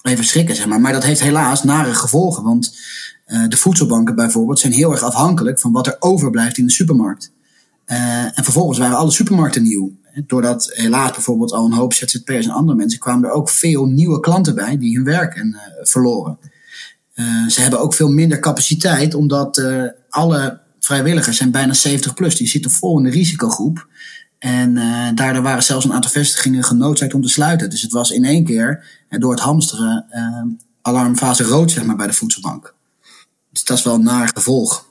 even 0.01 0.25
schrikken, 0.25 0.55
zeg 0.55 0.67
maar. 0.67 0.81
Maar 0.81 0.93
dat 0.93 1.03
heeft 1.03 1.21
helaas 1.21 1.63
nare 1.63 1.93
gevolgen. 1.93 2.43
Want 2.43 2.77
de 3.49 3.57
voedselbanken 3.57 4.15
bijvoorbeeld 4.15 4.59
zijn 4.59 4.73
heel 4.73 4.91
erg 4.91 5.03
afhankelijk 5.03 5.59
van 5.59 5.71
wat 5.71 5.87
er 5.87 5.95
overblijft 5.99 6.57
in 6.57 6.65
de 6.65 6.71
supermarkt. 6.71 7.31
En 7.85 8.43
vervolgens 8.43 8.77
waren 8.77 8.97
alle 8.97 9.11
supermarkten 9.11 9.63
nieuw 9.63 9.95
doordat 10.25 10.71
helaas 10.73 11.11
bijvoorbeeld 11.11 11.51
al 11.51 11.65
een 11.65 11.73
hoop 11.73 11.93
ZZP'ers 11.93 12.45
en 12.45 12.51
andere 12.51 12.77
mensen 12.77 12.99
kwamen 12.99 13.29
er 13.29 13.35
ook 13.35 13.49
veel 13.49 13.85
nieuwe 13.85 14.19
klanten 14.19 14.55
bij 14.55 14.77
die 14.77 14.95
hun 14.95 15.05
werk 15.05 15.35
en, 15.35 15.47
uh, 15.47 15.59
verloren. 15.81 16.37
Uh, 17.15 17.47
ze 17.47 17.61
hebben 17.61 17.79
ook 17.79 17.93
veel 17.93 18.09
minder 18.09 18.39
capaciteit, 18.39 19.13
omdat 19.13 19.61
alle 20.09 20.59
vrijwilligers 20.79 21.37
zijn 21.37 21.51
bijna 21.51 21.73
70 21.73 22.13
plus. 22.13 22.35
Die 22.35 22.47
zitten 22.47 22.71
vol 22.71 22.97
in 22.97 23.03
de 23.03 23.09
risicogroep. 23.09 23.87
En 24.39 24.73
daardoor 25.15 25.43
waren 25.43 25.63
zelfs 25.63 25.85
een 25.85 25.93
aantal 25.93 26.11
vestigingen 26.11 26.63
genoodzaakt 26.63 27.13
om 27.13 27.21
te 27.21 27.27
sluiten. 27.27 27.69
Dus 27.69 27.81
het 27.81 27.91
was 27.91 28.11
in 28.11 28.25
één 28.25 28.45
keer 28.45 28.85
door 29.09 29.31
het 29.31 29.39
hamsteren 29.39 30.05
alarmfase 30.81 31.43
rood 31.43 31.71
zeg 31.71 31.85
maar, 31.85 31.95
bij 31.95 32.07
de 32.07 32.13
voedselbank. 32.13 32.73
Dus 33.51 33.63
dat 33.63 33.77
is 33.77 33.83
wel 33.83 33.93
een 33.93 34.03
naar 34.03 34.31
gevolg. 34.33 34.85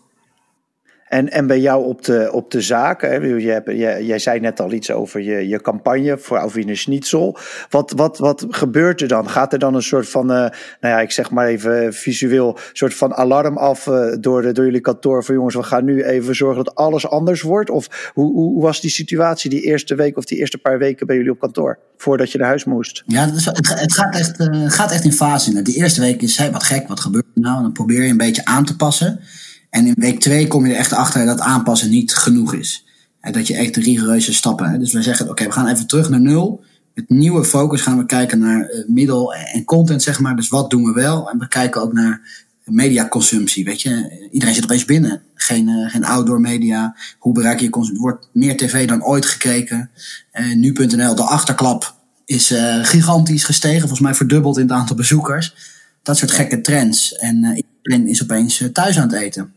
En, 1.09 1.31
en 1.33 1.47
bij 1.47 1.61
jou 1.61 1.85
op 1.85 2.05
de, 2.05 2.29
op 2.33 2.51
de 2.51 2.61
zaak, 2.61 3.03
hè, 3.03 3.15
je 3.15 3.51
hebt, 3.51 3.71
jij, 4.07 4.19
zei 4.19 4.41
net 4.41 4.61
al 4.61 4.73
iets 4.73 4.91
over 4.91 5.21
je, 5.21 5.49
je 5.49 5.61
campagne 5.61 6.19
voor 6.19 6.39
Alvine 6.39 6.75
Schnitzel. 6.75 7.39
Wat, 7.71 7.93
wat, 7.97 8.19
wat 8.19 8.47
gebeurt 8.51 9.01
er 9.01 9.09
dan? 9.09 9.29
Gaat 9.29 9.53
er 9.53 9.59
dan 9.59 9.75
een 9.75 9.83
soort 9.83 10.09
van, 10.09 10.31
uh, 10.31 10.37
nou 10.37 10.51
ja, 10.81 11.01
ik 11.01 11.11
zeg 11.11 11.31
maar 11.31 11.47
even 11.47 11.95
visueel, 11.95 12.59
soort 12.73 12.95
van 12.95 13.15
alarm 13.15 13.57
af 13.57 13.87
uh, 13.87 14.15
door, 14.21 14.53
door 14.53 14.65
jullie 14.65 14.81
kantoor 14.81 15.25
van 15.25 15.35
jongens, 15.35 15.55
we 15.55 15.63
gaan 15.63 15.85
nu 15.85 16.05
even 16.05 16.35
zorgen 16.35 16.65
dat 16.65 16.75
alles 16.75 17.09
anders 17.09 17.43
wordt? 17.43 17.71
Of 17.71 18.11
hoe, 18.15 18.33
hoe 18.33 18.63
was 18.63 18.81
die 18.81 18.91
situatie 18.91 19.51
die 19.51 19.63
eerste 19.63 19.95
week 19.95 20.17
of 20.17 20.25
die 20.25 20.39
eerste 20.39 20.59
paar 20.59 20.79
weken 20.79 21.07
bij 21.07 21.17
jullie 21.17 21.31
op 21.31 21.41
kantoor, 21.41 21.79
voordat 21.97 22.33
je 22.33 22.39
naar 22.39 22.49
huis 22.49 22.65
moest? 22.65 23.03
Ja, 23.07 23.31
het, 23.31 23.93
gaat, 23.93 24.15
echt, 24.15 24.41
uh, 24.41 24.71
gaat 24.71 24.93
echt 24.93 25.05
in 25.05 25.13
fase. 25.13 25.63
De 25.63 25.73
eerste 25.73 26.01
week 26.01 26.23
is, 26.23 26.49
wat 26.53 26.63
gek, 26.63 26.89
wat 26.89 27.01
gebeurt 27.01 27.27
er 27.35 27.41
nou? 27.41 27.57
En 27.57 27.63
dan 27.63 27.73
probeer 27.73 28.03
je 28.03 28.11
een 28.11 28.17
beetje 28.17 28.45
aan 28.45 28.65
te 28.65 28.77
passen. 28.77 29.21
En 29.77 29.87
in 29.87 29.95
week 29.97 30.21
twee 30.21 30.47
kom 30.47 30.67
je 30.67 30.73
er 30.73 30.79
echt 30.79 30.93
achter 30.93 31.27
dat 31.27 31.41
aanpassen 31.41 31.91
niet 31.91 32.15
genoeg 32.15 32.55
is. 32.55 32.85
En 33.21 33.33
dat 33.33 33.47
je 33.47 33.57
echt 33.57 33.77
rigoureuze 33.77 34.35
stappen. 34.35 34.71
Hè? 34.71 34.79
Dus 34.79 34.93
we 34.93 35.03
zeggen, 35.03 35.29
oké, 35.29 35.45
we 35.45 35.53
gaan 35.53 35.67
even 35.67 35.87
terug 35.87 36.09
naar 36.11 36.21
nul. 36.21 36.65
Met 36.95 37.09
nieuwe 37.09 37.45
focus 37.45 37.81
gaan 37.81 37.99
we 37.99 38.07
kijken 38.07 38.39
naar 38.39 38.71
uh, 38.71 38.89
middel 38.89 39.35
en 39.35 39.65
content, 39.65 40.03
zeg 40.03 40.21
maar. 40.21 40.37
Dus 40.37 40.49
wat 40.49 40.71
doen 40.71 40.85
we 40.85 40.93
wel? 40.93 41.31
En 41.31 41.39
we 41.39 41.49
kijken 41.49 41.83
ook 41.83 41.93
naar 41.93 42.45
mediaconsumptie, 42.65 43.65
weet 43.65 43.83
je. 43.83 44.29
Iedereen 44.31 44.55
zit 44.55 44.65
opeens 44.65 44.85
binnen. 44.85 45.23
Geen, 45.35 45.69
uh, 45.69 45.91
geen 45.91 46.05
outdoor 46.05 46.41
media. 46.41 46.97
Hoe 47.19 47.35
bereik 47.35 47.61
je 47.61 47.71
consumptie? 47.71 48.05
Wordt 48.05 48.29
meer 48.33 48.57
tv 48.57 48.89
dan 48.89 49.05
ooit 49.05 49.27
gekeken. 49.27 49.91
Uh, 50.33 50.55
Nu.nl, 50.55 51.15
de 51.15 51.23
achterklap, 51.23 51.95
is 52.25 52.55
gigantisch 52.83 53.45
gestegen. 53.45 53.81
Volgens 53.81 54.01
mij 54.01 54.15
verdubbeld 54.15 54.57
in 54.57 54.63
het 54.63 54.73
aantal 54.73 54.97
bezoekers. 54.97 55.55
Dat 56.03 56.17
soort 56.17 56.31
gekke 56.31 56.61
trends. 56.61 57.17
En 57.17 57.65
iedereen 57.83 58.09
is 58.09 58.23
opeens 58.23 58.65
thuis 58.73 58.99
aan 58.99 59.09
het 59.09 59.21
eten. 59.21 59.55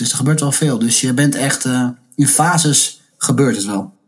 Dus 0.00 0.10
er 0.10 0.16
gebeurt 0.16 0.40
wel 0.40 0.52
veel. 0.52 0.78
Dus 0.78 1.00
je 1.00 1.14
bent 1.14 1.34
echt 1.34 1.64
uh, 1.64 1.88
in 2.14 2.26
fases 2.26 3.02
gebeurt 3.16 3.56
het 3.56 3.64
wel. 3.64 3.98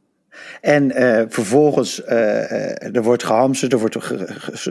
En 0.61 1.03
uh, 1.03 1.23
vervolgens, 1.29 2.01
uh, 2.01 2.95
er 2.97 3.03
wordt 3.03 3.25
gehamsterd, 3.25 3.73
er 3.73 3.79
wordt 3.79 3.97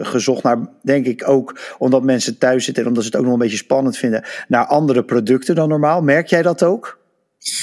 gezocht 0.07 0.43
naar, 0.43 0.57
denk 0.83 1.05
ik 1.05 1.27
ook, 1.27 1.59
omdat 1.77 2.03
mensen 2.03 2.37
thuis 2.37 2.65
zitten 2.65 2.83
en 2.83 2.89
omdat 2.89 3.03
ze 3.03 3.09
het 3.09 3.17
ook 3.19 3.25
nog 3.25 3.33
een 3.33 3.39
beetje 3.39 3.57
spannend 3.57 3.97
vinden, 3.97 4.25
naar 4.47 4.65
andere 4.65 5.03
producten 5.03 5.55
dan 5.55 5.69
normaal. 5.69 6.01
Merk 6.01 6.27
jij 6.27 6.41
dat 6.41 6.63
ook? 6.63 6.99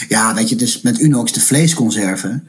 Ja, 0.09 0.35
weet 0.35 0.49
je, 0.49 0.57
dus 0.57 0.81
met 0.81 1.01
Unox 1.01 1.33
de 1.33 1.41
vleesconserven. 1.41 2.49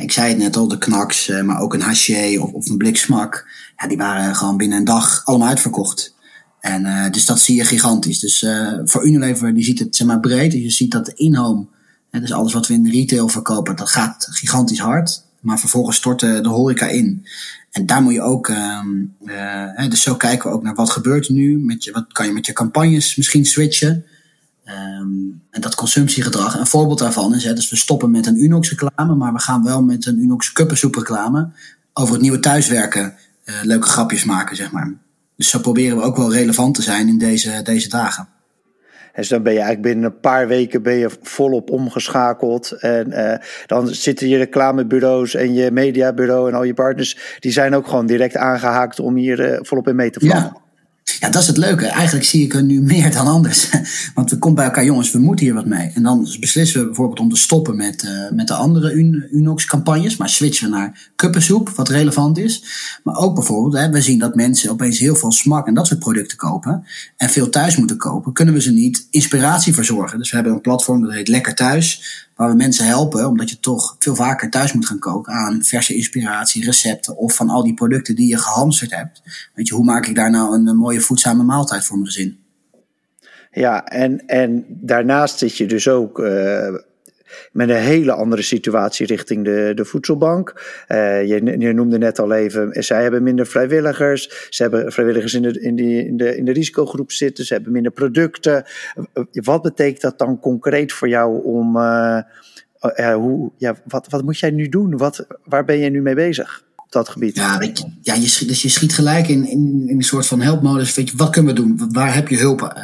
ik 0.00 0.12
zei 0.12 0.28
het 0.28 0.38
net 0.38 0.56
al, 0.56 0.68
de 0.68 0.78
knaks, 0.78 1.28
maar 1.28 1.60
ook 1.60 1.74
een 1.74 1.80
haché 1.80 2.38
of, 2.40 2.52
of 2.52 2.68
een 2.68 2.76
blik 2.76 2.96
smak. 2.96 3.48
Ja, 3.76 3.88
die 3.88 3.96
waren 3.96 4.34
gewoon 4.34 4.56
binnen 4.56 4.78
een 4.78 4.84
dag 4.84 5.22
allemaal 5.24 5.48
uitverkocht. 5.48 6.16
En 6.60 6.84
uh, 6.86 7.10
dus 7.10 7.26
dat 7.26 7.40
zie 7.40 7.56
je 7.56 7.64
gigantisch. 7.64 8.18
Dus 8.18 8.42
uh, 8.42 8.72
voor 8.84 9.06
Unilever, 9.06 9.54
die 9.54 9.64
ziet 9.64 9.78
het 9.78 9.96
zeg 9.96 10.06
maar 10.06 10.20
breed. 10.20 10.50
Dus 10.50 10.62
je 10.62 10.70
ziet 10.70 10.90
dat 10.90 11.06
de 11.06 11.12
in-home, 11.14 11.66
dus 12.10 12.32
alles 12.32 12.52
wat 12.52 12.66
we 12.66 12.74
in 12.74 12.90
retail 12.90 13.28
verkopen, 13.28 13.76
dat 13.76 13.90
gaat 13.90 14.26
gigantisch 14.30 14.78
hard. 14.78 15.26
Maar 15.40 15.58
vervolgens 15.58 15.96
stort 15.96 16.20
de, 16.20 16.48
horeca 16.48 16.86
in. 16.86 17.26
En 17.70 17.86
daar 17.86 18.02
moet 18.02 18.12
je 18.12 18.22
ook, 18.22 18.48
um, 18.48 19.14
uh, 19.24 19.88
dus 19.88 20.02
zo 20.02 20.14
kijken 20.14 20.48
we 20.48 20.54
ook 20.54 20.62
naar 20.62 20.74
wat 20.74 20.90
gebeurt 20.90 21.26
er 21.26 21.32
nu. 21.32 21.58
Met 21.58 21.84
je, 21.84 21.92
wat 21.92 22.12
kan 22.12 22.26
je 22.26 22.32
met 22.32 22.46
je 22.46 22.52
campagnes 22.52 23.16
misschien 23.16 23.44
switchen. 23.44 24.04
Um, 24.64 25.42
en 25.50 25.60
dat 25.60 25.74
consumptiegedrag. 25.74 26.58
Een 26.58 26.66
voorbeeld 26.66 26.98
daarvan 26.98 27.34
is, 27.34 27.44
hè, 27.44 27.52
dus 27.52 27.70
we 27.70 27.76
stoppen 27.76 28.10
met 28.10 28.26
een 28.26 28.42
Unox 28.42 28.70
reclame, 28.70 29.14
maar 29.14 29.32
we 29.32 29.40
gaan 29.40 29.62
wel 29.62 29.82
met 29.82 30.06
een 30.06 30.18
Unox 30.18 30.52
kuppensoep 30.52 30.94
reclame 30.94 31.50
over 31.92 32.12
het 32.12 32.22
nieuwe 32.22 32.40
thuiswerken 32.40 33.14
leuke 33.62 33.88
grapjes 33.88 34.24
maken, 34.24 34.56
zeg 34.56 34.70
maar. 34.70 34.94
Dus 35.38 35.50
zo 35.50 35.58
proberen 35.58 35.96
we 35.96 36.02
ook 36.02 36.16
wel 36.16 36.32
relevant 36.32 36.74
te 36.74 36.82
zijn 36.82 37.08
in 37.08 37.18
deze, 37.18 37.62
deze 37.62 37.88
dagen. 37.88 38.28
Dus 39.14 39.28
dan 39.28 39.42
ben 39.42 39.52
je 39.52 39.58
eigenlijk 39.58 39.88
binnen 39.88 40.10
een 40.10 40.20
paar 40.20 40.48
weken 40.48 40.82
ben 40.82 40.94
je 40.94 41.10
volop 41.22 41.70
omgeschakeld. 41.70 42.72
En 42.72 43.08
uh, 43.08 43.34
dan 43.66 43.88
zitten 43.88 44.28
je 44.28 44.36
reclamebureaus 44.36 45.34
en 45.34 45.54
je 45.54 45.70
mediabureau 45.70 46.48
en 46.48 46.54
al 46.54 46.62
je 46.62 46.74
partners, 46.74 47.36
die 47.38 47.52
zijn 47.52 47.74
ook 47.74 47.86
gewoon 47.86 48.06
direct 48.06 48.36
aangehaakt 48.36 49.00
om 49.00 49.16
hier 49.16 49.52
uh, 49.52 49.58
volop 49.62 49.88
in 49.88 49.96
mee 49.96 50.10
te 50.10 50.20
vallen. 50.20 50.36
Ja. 50.36 50.67
Ja, 51.20 51.30
dat 51.30 51.42
is 51.42 51.48
het 51.48 51.56
leuke. 51.56 51.86
Eigenlijk 51.86 52.26
zie 52.26 52.44
ik 52.44 52.54
er 52.54 52.62
nu 52.62 52.80
meer 52.80 53.12
dan 53.12 53.26
anders. 53.26 53.68
Want 54.14 54.30
we 54.30 54.38
komen 54.38 54.56
bij 54.56 54.64
elkaar, 54.64 54.84
jongens, 54.84 55.10
we 55.10 55.18
moeten 55.18 55.44
hier 55.44 55.54
wat 55.54 55.66
mee. 55.66 55.90
En 55.94 56.02
dan 56.02 56.36
beslissen 56.40 56.80
we 56.80 56.86
bijvoorbeeld 56.86 57.20
om 57.20 57.28
te 57.28 57.36
stoppen 57.36 57.76
met, 57.76 58.02
uh, 58.02 58.30
met 58.30 58.46
de 58.46 58.54
andere 58.54 58.92
Unox-campagnes. 59.32 60.16
Maar 60.16 60.28
switchen 60.28 60.70
naar 60.70 61.10
kuppensoep, 61.16 61.68
wat 61.68 61.88
relevant 61.88 62.38
is. 62.38 62.64
Maar 63.02 63.16
ook 63.16 63.34
bijvoorbeeld, 63.34 63.82
hè, 63.82 63.90
we 63.90 64.00
zien 64.00 64.18
dat 64.18 64.34
mensen 64.34 64.70
opeens 64.70 64.98
heel 64.98 65.16
veel 65.16 65.32
smak 65.32 65.66
en 65.66 65.74
dat 65.74 65.86
soort 65.86 66.00
producten 66.00 66.36
kopen. 66.36 66.84
En 67.16 67.30
veel 67.30 67.48
thuis 67.48 67.76
moeten 67.76 67.96
kopen. 67.96 68.32
Kunnen 68.32 68.54
we 68.54 68.60
ze 68.60 68.72
niet 68.72 69.06
inspiratie 69.10 69.74
verzorgen? 69.74 70.18
Dus 70.18 70.30
we 70.30 70.36
hebben 70.36 70.54
een 70.54 70.60
platform 70.60 71.02
dat 71.02 71.12
heet 71.12 71.28
Lekker 71.28 71.54
Thuis 71.54 72.27
waar 72.38 72.48
we 72.48 72.56
mensen 72.56 72.86
helpen, 72.86 73.26
omdat 73.26 73.50
je 73.50 73.60
toch 73.60 73.96
veel 73.98 74.14
vaker 74.14 74.50
thuis 74.50 74.72
moet 74.72 74.86
gaan 74.86 74.98
koken 74.98 75.32
aan 75.32 75.64
verse 75.64 75.94
inspiratie, 75.94 76.64
recepten 76.64 77.16
of 77.16 77.34
van 77.34 77.48
al 77.48 77.62
die 77.62 77.74
producten 77.74 78.16
die 78.16 78.28
je 78.28 78.38
gehamsterd 78.38 78.94
hebt. 78.94 79.22
Weet 79.54 79.68
je, 79.68 79.74
hoe 79.74 79.84
maak 79.84 80.06
ik 80.06 80.14
daar 80.14 80.30
nou 80.30 80.54
een, 80.54 80.76
mooie 80.76 81.00
voedzame 81.00 81.42
maaltijd 81.42 81.84
voor 81.84 81.96
mijn 81.96 82.08
gezin? 82.08 82.38
Ja, 83.50 83.84
en, 83.84 84.26
en 84.26 84.64
daarnaast 84.68 85.38
zit 85.38 85.56
je 85.56 85.66
dus 85.66 85.88
ook 85.88 86.18
uh, 86.18 86.74
met 87.52 87.68
een 87.68 87.76
hele 87.76 88.12
andere 88.12 88.42
situatie 88.42 89.06
richting 89.06 89.44
de, 89.44 89.72
de 89.74 89.84
voedselbank. 89.84 90.54
Uh, 90.88 91.26
je, 91.26 91.58
je, 91.58 91.72
noemde 91.72 91.98
net 91.98 92.18
al 92.18 92.32
even, 92.32 92.82
zij 92.84 93.02
hebben 93.02 93.22
minder 93.22 93.46
vrijwilligers. 93.46 94.46
Ze 94.48 94.62
hebben 94.62 94.92
vrijwilligers 94.92 95.34
in 95.34 95.42
de, 95.42 95.60
in, 95.60 95.76
die, 95.76 96.06
in, 96.06 96.16
de, 96.16 96.36
in 96.36 96.44
de 96.44 96.52
risicogroep 96.52 97.12
zitten. 97.12 97.44
Ze 97.44 97.54
hebben 97.54 97.72
minder 97.72 97.92
producten. 97.92 98.64
Uh, 98.96 99.24
wat 99.44 99.62
betekent 99.62 100.00
dat 100.00 100.18
dan 100.18 100.40
concreet 100.40 100.92
voor 100.92 101.08
jou 101.08 101.44
om. 101.44 101.76
Uh, 101.76 102.20
hoe, 103.14 103.50
ja, 103.56 103.76
wat, 103.84 104.06
wat 104.08 104.22
moet 104.22 104.38
jij 104.38 104.50
nu 104.50 104.68
doen? 104.68 104.96
Wat, 104.96 105.26
waar 105.44 105.64
ben 105.64 105.78
je 105.78 105.90
nu 105.90 106.02
mee 106.02 106.14
bezig? 106.14 106.66
Dat 106.88 107.08
gebied. 107.08 107.36
Ja, 107.36 107.60
ja 108.02 108.14
je, 108.14 108.26
schiet, 108.26 108.48
dus 108.48 108.62
je 108.62 108.68
schiet 108.68 108.94
gelijk 108.94 109.28
in, 109.28 109.46
in, 109.46 109.84
een 109.88 110.02
soort 110.02 110.26
van 110.26 110.40
helpmodus. 110.40 110.94
Weet 110.94 111.10
je, 111.10 111.16
wat 111.16 111.30
kunnen 111.30 111.54
we 111.54 111.60
doen? 111.60 111.92
Waar 111.92 112.14
heb 112.14 112.28
je 112.28 112.36
hulp? 112.36 112.76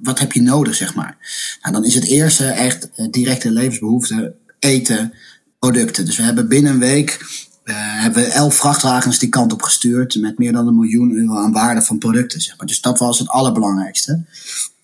wat 0.00 0.18
heb 0.18 0.32
je 0.32 0.42
nodig, 0.42 0.74
zeg 0.74 0.94
maar? 0.94 1.16
Nou, 1.62 1.74
dan 1.74 1.84
is 1.84 1.94
het 1.94 2.04
eerste 2.04 2.46
echt 2.46 2.88
directe 3.10 3.50
levensbehoeften, 3.50 4.34
eten, 4.58 5.14
producten. 5.58 6.04
Dus 6.04 6.16
we 6.16 6.22
hebben 6.22 6.48
binnen 6.48 6.72
een 6.72 6.78
week 6.78 7.42
uh, 7.64 7.74
hebben 7.76 8.22
we 8.22 8.28
elf 8.28 8.54
vrachtwagens 8.54 9.18
die 9.18 9.28
kant 9.28 9.52
op 9.52 9.62
gestuurd 9.62 10.14
met 10.20 10.38
meer 10.38 10.52
dan 10.52 10.66
een 10.66 10.78
miljoen 10.78 11.12
euro 11.12 11.36
aan 11.36 11.52
waarde 11.52 11.82
van 11.82 11.98
producten. 11.98 12.40
Zeg 12.40 12.56
maar. 12.56 12.66
Dus 12.66 12.80
dat 12.80 12.98
was 12.98 13.18
het 13.18 13.28
allerbelangrijkste. 13.28 14.24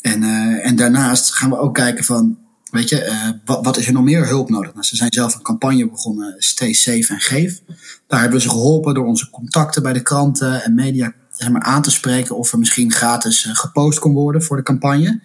En, 0.00 0.22
en 0.62 0.76
daarnaast 0.76 1.34
gaan 1.34 1.50
we 1.50 1.58
ook 1.58 1.74
kijken 1.74 2.04
van, 2.04 2.38
weet 2.70 2.88
je, 2.88 3.06
uh, 3.46 3.60
wat, 3.62 3.76
is 3.76 3.86
er 3.86 3.92
nog 3.92 4.02
meer 4.02 4.26
hulp 4.26 4.50
nodig? 4.50 4.72
Nou, 4.72 4.84
ze 4.84 4.96
zijn 4.96 5.12
zelf 5.12 5.34
een 5.34 5.42
campagne 5.42 5.90
begonnen, 5.90 6.34
Stay 6.38 6.72
Safe 6.72 7.06
en 7.08 7.20
Geef. 7.20 7.60
Daar 8.06 8.20
hebben 8.20 8.38
we 8.38 8.44
ze 8.44 8.50
geholpen 8.50 8.94
door 8.94 9.06
onze 9.06 9.30
contacten 9.30 9.82
bij 9.82 9.92
de 9.92 10.02
kranten 10.02 10.64
en 10.64 10.74
media 10.74 11.12
zeg 11.30 11.50
maar, 11.50 11.62
aan 11.62 11.82
te 11.82 11.90
spreken 11.90 12.36
of 12.36 12.52
er 12.52 12.58
misschien 12.58 12.92
gratis 12.92 13.48
gepost 13.52 13.98
kon 13.98 14.12
worden 14.12 14.42
voor 14.42 14.56
de 14.56 14.62
campagne. 14.62 15.20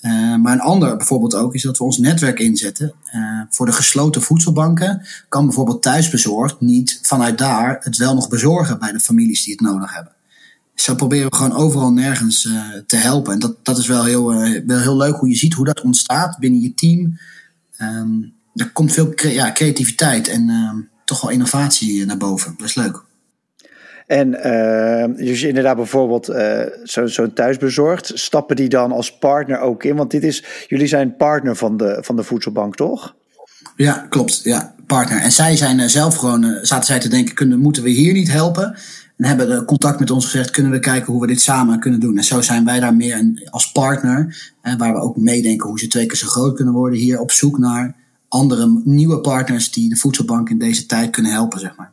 Uh, 0.00 0.36
maar 0.36 0.52
een 0.52 0.60
ander 0.60 0.96
bijvoorbeeld 0.96 1.34
ook 1.34 1.54
is 1.54 1.62
dat 1.62 1.78
we 1.78 1.84
ons 1.84 1.98
netwerk 1.98 2.38
inzetten. 2.38 2.94
Voor 3.50 3.66
de 3.66 3.72
gesloten 3.72 4.22
voedselbanken 4.22 5.06
kan 5.28 5.46
bijvoorbeeld 5.46 5.82
thuisbezorgd 5.82 6.60
niet 6.60 6.98
vanuit 7.02 7.38
daar 7.38 7.76
het 7.80 7.96
wel 7.96 8.14
nog 8.14 8.28
bezorgen 8.28 8.78
bij 8.78 8.92
de 8.92 9.00
families 9.00 9.44
die 9.44 9.52
het 9.52 9.62
nodig 9.62 9.94
hebben. 9.94 10.15
Zo 10.76 10.94
proberen 10.94 11.30
we 11.30 11.36
gewoon 11.36 11.56
overal 11.56 11.92
nergens 11.92 12.44
uh, 12.44 12.62
te 12.86 12.96
helpen. 12.96 13.32
En 13.32 13.38
dat, 13.38 13.56
dat 13.62 13.78
is 13.78 13.86
wel 13.86 14.04
heel, 14.04 14.26
wel 14.66 14.80
heel 14.80 14.96
leuk 14.96 15.16
hoe 15.16 15.28
je 15.28 15.36
ziet 15.36 15.54
hoe 15.54 15.64
dat 15.64 15.80
ontstaat 15.80 16.38
binnen 16.38 16.60
je 16.60 16.74
team. 16.74 17.18
Um, 17.80 18.34
er 18.54 18.70
komt 18.72 18.92
veel 18.92 19.14
cre 19.14 19.32
ja, 19.32 19.52
creativiteit 19.52 20.28
en 20.28 20.48
ehm, 20.48 20.76
toch 21.04 21.20
wel 21.20 21.30
innovatie 21.30 22.06
naar 22.06 22.16
boven. 22.16 22.54
Dat 22.56 22.68
is 22.68 22.74
leuk. 22.74 23.04
En 24.06 24.28
uh, 24.28 25.26
dus 25.26 25.42
inderdaad 25.42 25.76
bijvoorbeeld 25.76 26.28
uh, 26.28 26.60
zo'n 26.82 27.08
zo 27.08 27.32
thuisbezorgd, 27.32 28.10
stappen 28.14 28.56
die 28.56 28.68
dan 28.68 28.92
als 28.92 29.18
partner 29.18 29.58
ook 29.58 29.84
in? 29.84 29.96
Want 29.96 30.10
dit 30.10 30.22
is, 30.22 30.44
jullie 30.68 30.86
zijn 30.86 31.16
partner 31.16 31.56
van 31.56 31.76
de, 31.76 31.98
van 32.00 32.16
de 32.16 32.22
voedselbank, 32.22 32.76
toch? 32.76 33.14
Ja, 33.76 34.06
klopt. 34.08 34.40
Ja, 34.42 34.74
partner. 34.86 35.20
En 35.20 35.32
zij 35.32 35.56
zijn 35.56 35.90
zelf 35.90 36.16
gewoon, 36.16 36.58
zaten 36.62 36.86
zij 36.86 37.00
te 37.00 37.08
denken, 37.08 37.34
kunnen, 37.34 37.58
moeten 37.58 37.82
we 37.82 37.90
hier 37.90 38.12
niet 38.12 38.30
helpen? 38.30 38.76
En 39.16 39.24
hebben 39.24 39.64
contact 39.64 39.98
met 39.98 40.10
ons 40.10 40.24
gezegd, 40.24 40.50
kunnen 40.50 40.72
we 40.72 40.78
kijken 40.78 41.12
hoe 41.12 41.20
we 41.20 41.26
dit 41.26 41.40
samen 41.40 41.80
kunnen 41.80 42.00
doen? 42.00 42.16
En 42.16 42.24
zo 42.24 42.40
zijn 42.40 42.64
wij 42.64 42.80
daar 42.80 42.94
meer 42.94 43.18
een, 43.18 43.48
als 43.50 43.72
partner, 43.72 44.50
waar 44.78 44.92
we 44.92 45.00
ook 45.00 45.16
meedenken 45.16 45.68
hoe 45.68 45.78
ze 45.78 45.86
twee 45.86 46.06
keer 46.06 46.16
zo 46.16 46.26
groot 46.26 46.56
kunnen 46.56 46.74
worden, 46.74 46.98
hier 46.98 47.20
op 47.20 47.32
zoek 47.32 47.58
naar 47.58 47.96
andere 48.28 48.80
nieuwe 48.84 49.20
partners 49.20 49.70
die 49.70 49.88
de 49.88 49.96
voedselbank 49.96 50.50
in 50.50 50.58
deze 50.58 50.86
tijd 50.86 51.10
kunnen 51.10 51.32
helpen, 51.32 51.60
zeg 51.60 51.76
maar. 51.76 51.92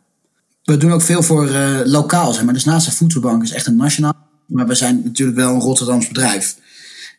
We 0.64 0.78
doen 0.78 0.92
ook 0.92 1.02
veel 1.02 1.24
voor 1.24 1.50
uh, 1.50 1.80
lokaal, 1.84 2.34
zeg 2.34 2.44
maar. 2.44 2.54
Dus 2.54 2.64
naast 2.64 2.86
de 2.86 2.92
voedselbank 2.92 3.44
is 3.44 3.52
echt 3.52 3.68
een 3.68 3.76
nationaal. 3.76 4.16
Maar 4.46 4.68
we 4.68 4.76
zijn 4.76 5.02
natuurlijk 5.04 5.38
wel 5.38 5.54
een 5.54 5.62
Rotterdams 5.62 6.08
bedrijf. 6.08 6.58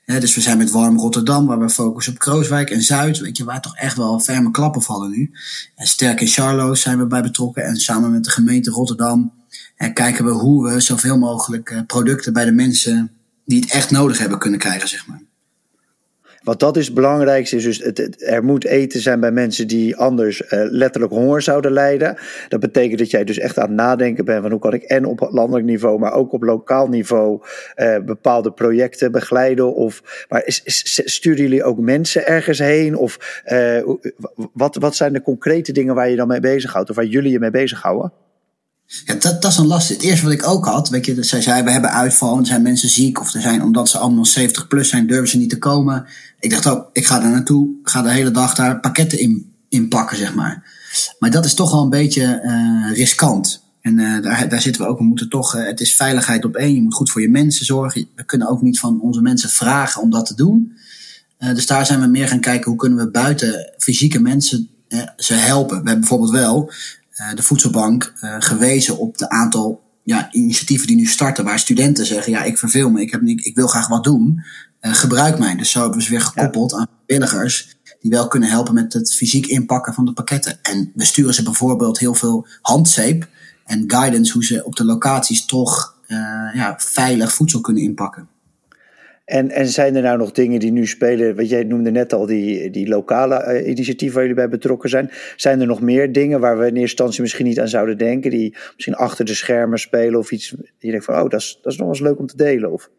dus 0.07 0.35
we 0.35 0.41
zijn 0.41 0.59
met 0.59 0.71
Warm 0.71 0.99
Rotterdam, 0.99 1.47
waar 1.47 1.59
we 1.59 1.69
focussen 1.69 2.13
op 2.13 2.19
Krooswijk 2.19 2.71
en 2.71 2.83
Zuid. 2.83 3.19
Weet 3.19 3.37
je, 3.37 3.45
waar 3.45 3.61
toch 3.61 3.77
echt 3.77 3.97
wel 3.97 4.21
ferme 4.21 4.51
klappen 4.51 4.83
vallen 4.83 5.11
nu. 5.11 5.31
En 5.75 5.87
Sterk 5.87 6.21
in 6.21 6.27
Charlo 6.27 6.75
zijn 6.75 6.99
we 6.99 7.07
bij 7.07 7.23
betrokken. 7.23 7.65
En 7.65 7.77
samen 7.77 8.11
met 8.11 8.25
de 8.25 8.31
gemeente 8.31 8.71
Rotterdam 8.71 9.33
en 9.77 9.93
kijken 9.93 10.25
we 10.25 10.31
hoe 10.31 10.73
we 10.73 10.81
zoveel 10.81 11.19
mogelijk 11.19 11.71
uh, 11.71 11.81
producten 11.87 12.33
bij 12.33 12.45
de 12.45 12.53
mensen 12.53 13.11
die 13.45 13.61
het 13.61 13.73
echt 13.73 13.91
nodig 13.91 14.19
hebben 14.19 14.39
kunnen 14.39 14.59
krijgen, 14.59 14.89
zeg 14.89 15.07
maar. 15.07 15.23
Wat 16.43 16.61
dat 16.61 16.77
is 16.77 16.85
het 16.87 16.95
belangrijkste, 16.95 17.57
is 17.57 17.63
dus 17.63 17.79
het, 17.79 18.23
er 18.23 18.45
moet 18.45 18.65
eten 18.65 19.01
zijn 19.01 19.21
bij 19.21 19.31
mensen 19.33 19.69
die 19.69 19.97
anders 19.97 20.41
uh, 20.41 20.49
letterlijk 20.51 21.13
honger 21.13 21.43
zouden 21.43 21.73
lijden. 21.73 22.17
Dat 22.49 22.61
betekent 22.61 22.99
dat 22.99 23.11
jij 23.11 23.25
dus 23.25 23.39
echt 23.39 23.59
aan 23.59 23.67
het 23.67 23.77
nadenken 23.77 24.25
bent 24.25 24.43
van 24.43 24.51
hoe 24.51 24.61
kan 24.61 24.73
ik 24.73 24.83
en 24.83 25.05
op 25.05 25.29
landelijk 25.31 25.67
niveau, 25.67 25.99
maar 25.99 26.13
ook 26.13 26.33
op 26.33 26.43
lokaal 26.43 26.89
niveau 26.89 27.41
uh, 27.77 27.99
bepaalde 27.99 28.53
projecten 28.53 29.13
begeleiden. 29.13 29.75
Of, 29.75 30.27
maar 30.29 30.43
sturen 31.05 31.43
jullie 31.43 31.65
ook 31.65 31.79
mensen 31.79 32.27
ergens 32.27 32.59
heen? 32.59 32.97
Of 32.97 33.43
wat, 34.53 34.77
wat 34.77 34.97
zijn 34.97 35.13
de 35.13 35.23
concrete 35.23 35.73
dingen 35.73 35.95
waar 35.95 36.11
je 36.11 36.17
dan 36.17 36.29
mee 36.29 36.41
bezighoudt 36.41 36.91
of 36.91 36.97
waar 36.97 37.05
jullie 37.05 37.33
je 37.33 37.39
mee 37.39 37.51
bezighouden? 37.51 38.13
Ja, 38.87 39.15
dat, 39.15 39.43
dat 39.43 39.51
is 39.51 39.57
een 39.57 39.67
last. 39.67 39.89
Het 39.89 40.03
eerste 40.03 40.25
wat 40.25 40.35
ik 40.35 40.47
ook 40.47 40.65
had, 40.65 40.89
weet 40.89 41.07
je, 41.07 41.23
zij 41.23 41.43
zei, 41.43 41.63
we 41.63 41.71
hebben 41.71 41.91
uitval, 41.91 42.39
er 42.39 42.47
zijn 42.47 42.63
mensen 42.63 42.89
ziek, 42.89 43.21
of 43.21 43.35
er 43.35 43.41
zijn, 43.41 43.63
omdat 43.63 43.89
ze 43.89 43.99
allemaal 43.99 44.27
70 44.27 44.69
plus 44.69 44.89
zijn, 44.89 45.07
durven 45.07 45.29
ze 45.29 45.39
niet 45.39 45.51
te 45.51 45.59
komen. 45.59 46.07
Ik 46.41 46.51
dacht 46.51 46.67
ook, 46.67 46.89
ik 46.93 47.07
ga 47.07 47.21
daar 47.21 47.31
naartoe, 47.31 47.69
ga 47.83 48.03
de 48.03 48.11
hele 48.11 48.31
dag 48.31 48.55
daar 48.55 48.81
pakketten 48.81 49.19
in, 49.19 49.53
in 49.69 49.89
pakken, 49.89 50.17
zeg 50.17 50.35
maar. 50.35 50.73
Maar 51.19 51.31
dat 51.31 51.45
is 51.45 51.55
toch 51.55 51.71
wel 51.71 51.83
een 51.83 51.91
beetje 51.91 52.41
uh, 52.45 52.97
riskant. 52.97 53.63
En 53.81 53.99
uh, 53.99 54.23
daar, 54.23 54.49
daar 54.49 54.61
zitten 54.61 54.83
we 54.83 54.89
ook, 54.89 54.99
we 54.99 55.05
moeten 55.05 55.29
toch, 55.29 55.57
uh, 55.57 55.67
het 55.67 55.81
is 55.81 55.95
veiligheid 55.95 56.45
op 56.45 56.57
één, 56.57 56.75
je 56.75 56.83
moet 56.83 56.95
goed 56.95 57.11
voor 57.11 57.21
je 57.21 57.31
mensen 57.31 57.67
zorgen. 57.67 58.09
We 58.15 58.25
kunnen 58.25 58.49
ook 58.49 58.63
niet 58.63 58.79
van 58.79 59.01
onze 59.01 59.21
mensen 59.21 59.51
vragen 59.51 60.03
om 60.03 60.11
dat 60.11 60.27
te 60.27 60.35
doen. 60.35 60.73
dus 61.39 61.67
daar 61.67 61.87
zijn 61.87 62.01
we 62.01 62.07
meer 62.07 62.29
gaan 62.29 62.41
kijken, 62.41 62.71
hoe 62.71 62.79
kunnen 62.79 62.99
we 62.99 63.11
buiten 63.11 63.73
fysieke 63.79 64.21
mensen 64.21 64.69
ze 65.17 65.35
helpen. 65.35 65.69
We 65.69 65.89
hebben 65.89 66.01
bijvoorbeeld 66.01 66.31
wel 66.31 66.71
eh, 66.71 66.77
de 67.35 67.43
voedselbank 67.43 68.13
uh, 68.21 68.37
gewezen 68.39 68.99
op 68.99 69.19
de 69.19 69.29
aantal 69.29 69.83
ja, 70.03 70.33
initiatieven 70.33 70.87
die 70.87 70.97
nu 70.97 71.07
starten, 71.07 71.45
waar 71.45 71.59
studenten 71.59 72.07
zeggen: 72.07 72.33
Ja, 72.33 72.43
ik 72.43 72.59
verveel 72.59 72.91
me, 72.91 73.01
ik, 73.01 73.11
heb, 73.11 73.23
ik, 73.23 73.41
ik 73.41 73.55
wil 73.55 73.67
graag 73.67 73.89
wat 73.89 74.05
doen. 74.05 74.45
Uh, 74.81 74.95
gebruik 74.95 75.39
mij. 75.39 75.57
Dus 75.57 75.71
zo 75.71 75.81
hebben 75.81 75.99
we 75.99 76.05
ze 76.05 76.11
weer 76.11 76.21
gekoppeld 76.21 76.75
aan 76.75 76.89
vrijwilligers 77.07 77.77
die 78.01 78.11
wel 78.11 78.29
kunnen 78.29 78.49
helpen 78.49 78.75
met 78.75 78.93
het 78.93 79.15
fysiek 79.15 79.47
inpakken 79.47 79.95
van 79.95 80.05
de 80.05 80.13
pakketten. 80.13 80.59
En 80.63 80.93
we 80.95 81.05
sturen 81.05 81.35
ze 81.35 81.43
bijvoorbeeld 81.43 81.99
heel 81.99 82.15
veel 82.15 82.47
handzeep 82.63 83.29
en 83.65 83.85
guidance 83.87 84.33
hoe 84.33 84.45
ze 84.45 84.65
op 84.65 84.77
de 84.77 84.85
locaties 84.85 85.45
toch 85.45 85.95
ja, 86.55 86.75
veilig 86.79 87.33
voedsel 87.33 87.61
kunnen 87.61 87.83
inpakken. 87.83 88.29
En, 89.25 89.51
en 89.51 89.69
zijn 89.69 89.97
er 89.97 90.03
nou 90.03 90.19
nog 90.19 90.33
dingen 90.33 90.61
die 90.61 90.73
nu 90.73 90.87
spelen? 90.87 91.37
Want 91.37 91.49
jij 91.49 91.63
noemde 91.63 91.91
net 91.91 92.13
al 92.13 92.27
die, 92.27 92.71
die 92.71 92.89
lokale 92.89 93.61
uh, 93.61 93.69
initiatieven 93.69 94.15
waar 94.15 94.27
jullie 94.27 94.41
bij 94.41 94.49
betrokken 94.49 94.91
zijn. 94.91 95.11
Zijn 95.37 95.61
er 95.61 95.67
nog 95.67 95.81
meer 95.81 96.13
dingen 96.13 96.41
waar 96.41 96.59
we 96.59 96.63
in 96.63 96.69
eerste 96.69 96.81
instantie 96.81 97.23
misschien 97.23 97.47
niet 97.47 97.61
aan 97.61 97.69
zouden 97.69 97.99
denken? 97.99 98.31
Die 98.31 98.57
misschien 98.75 98.95
achter 98.95 99.25
de 99.25 99.35
schermen 99.35 99.79
spelen 99.79 100.19
of 100.19 100.31
iets. 100.31 100.55
Je 100.79 100.91
denkt 100.91 101.05
van, 101.05 101.15
oh, 101.15 101.31
dat 101.31 101.41
is, 101.41 101.59
dat 101.63 101.73
is 101.73 101.79
nog 101.79 101.87
wel 101.87 101.97
eens 101.97 102.07
leuk 102.07 102.19
om 102.19 102.27
te 102.27 102.37
delen? 102.37 102.73
Of? 102.73 102.91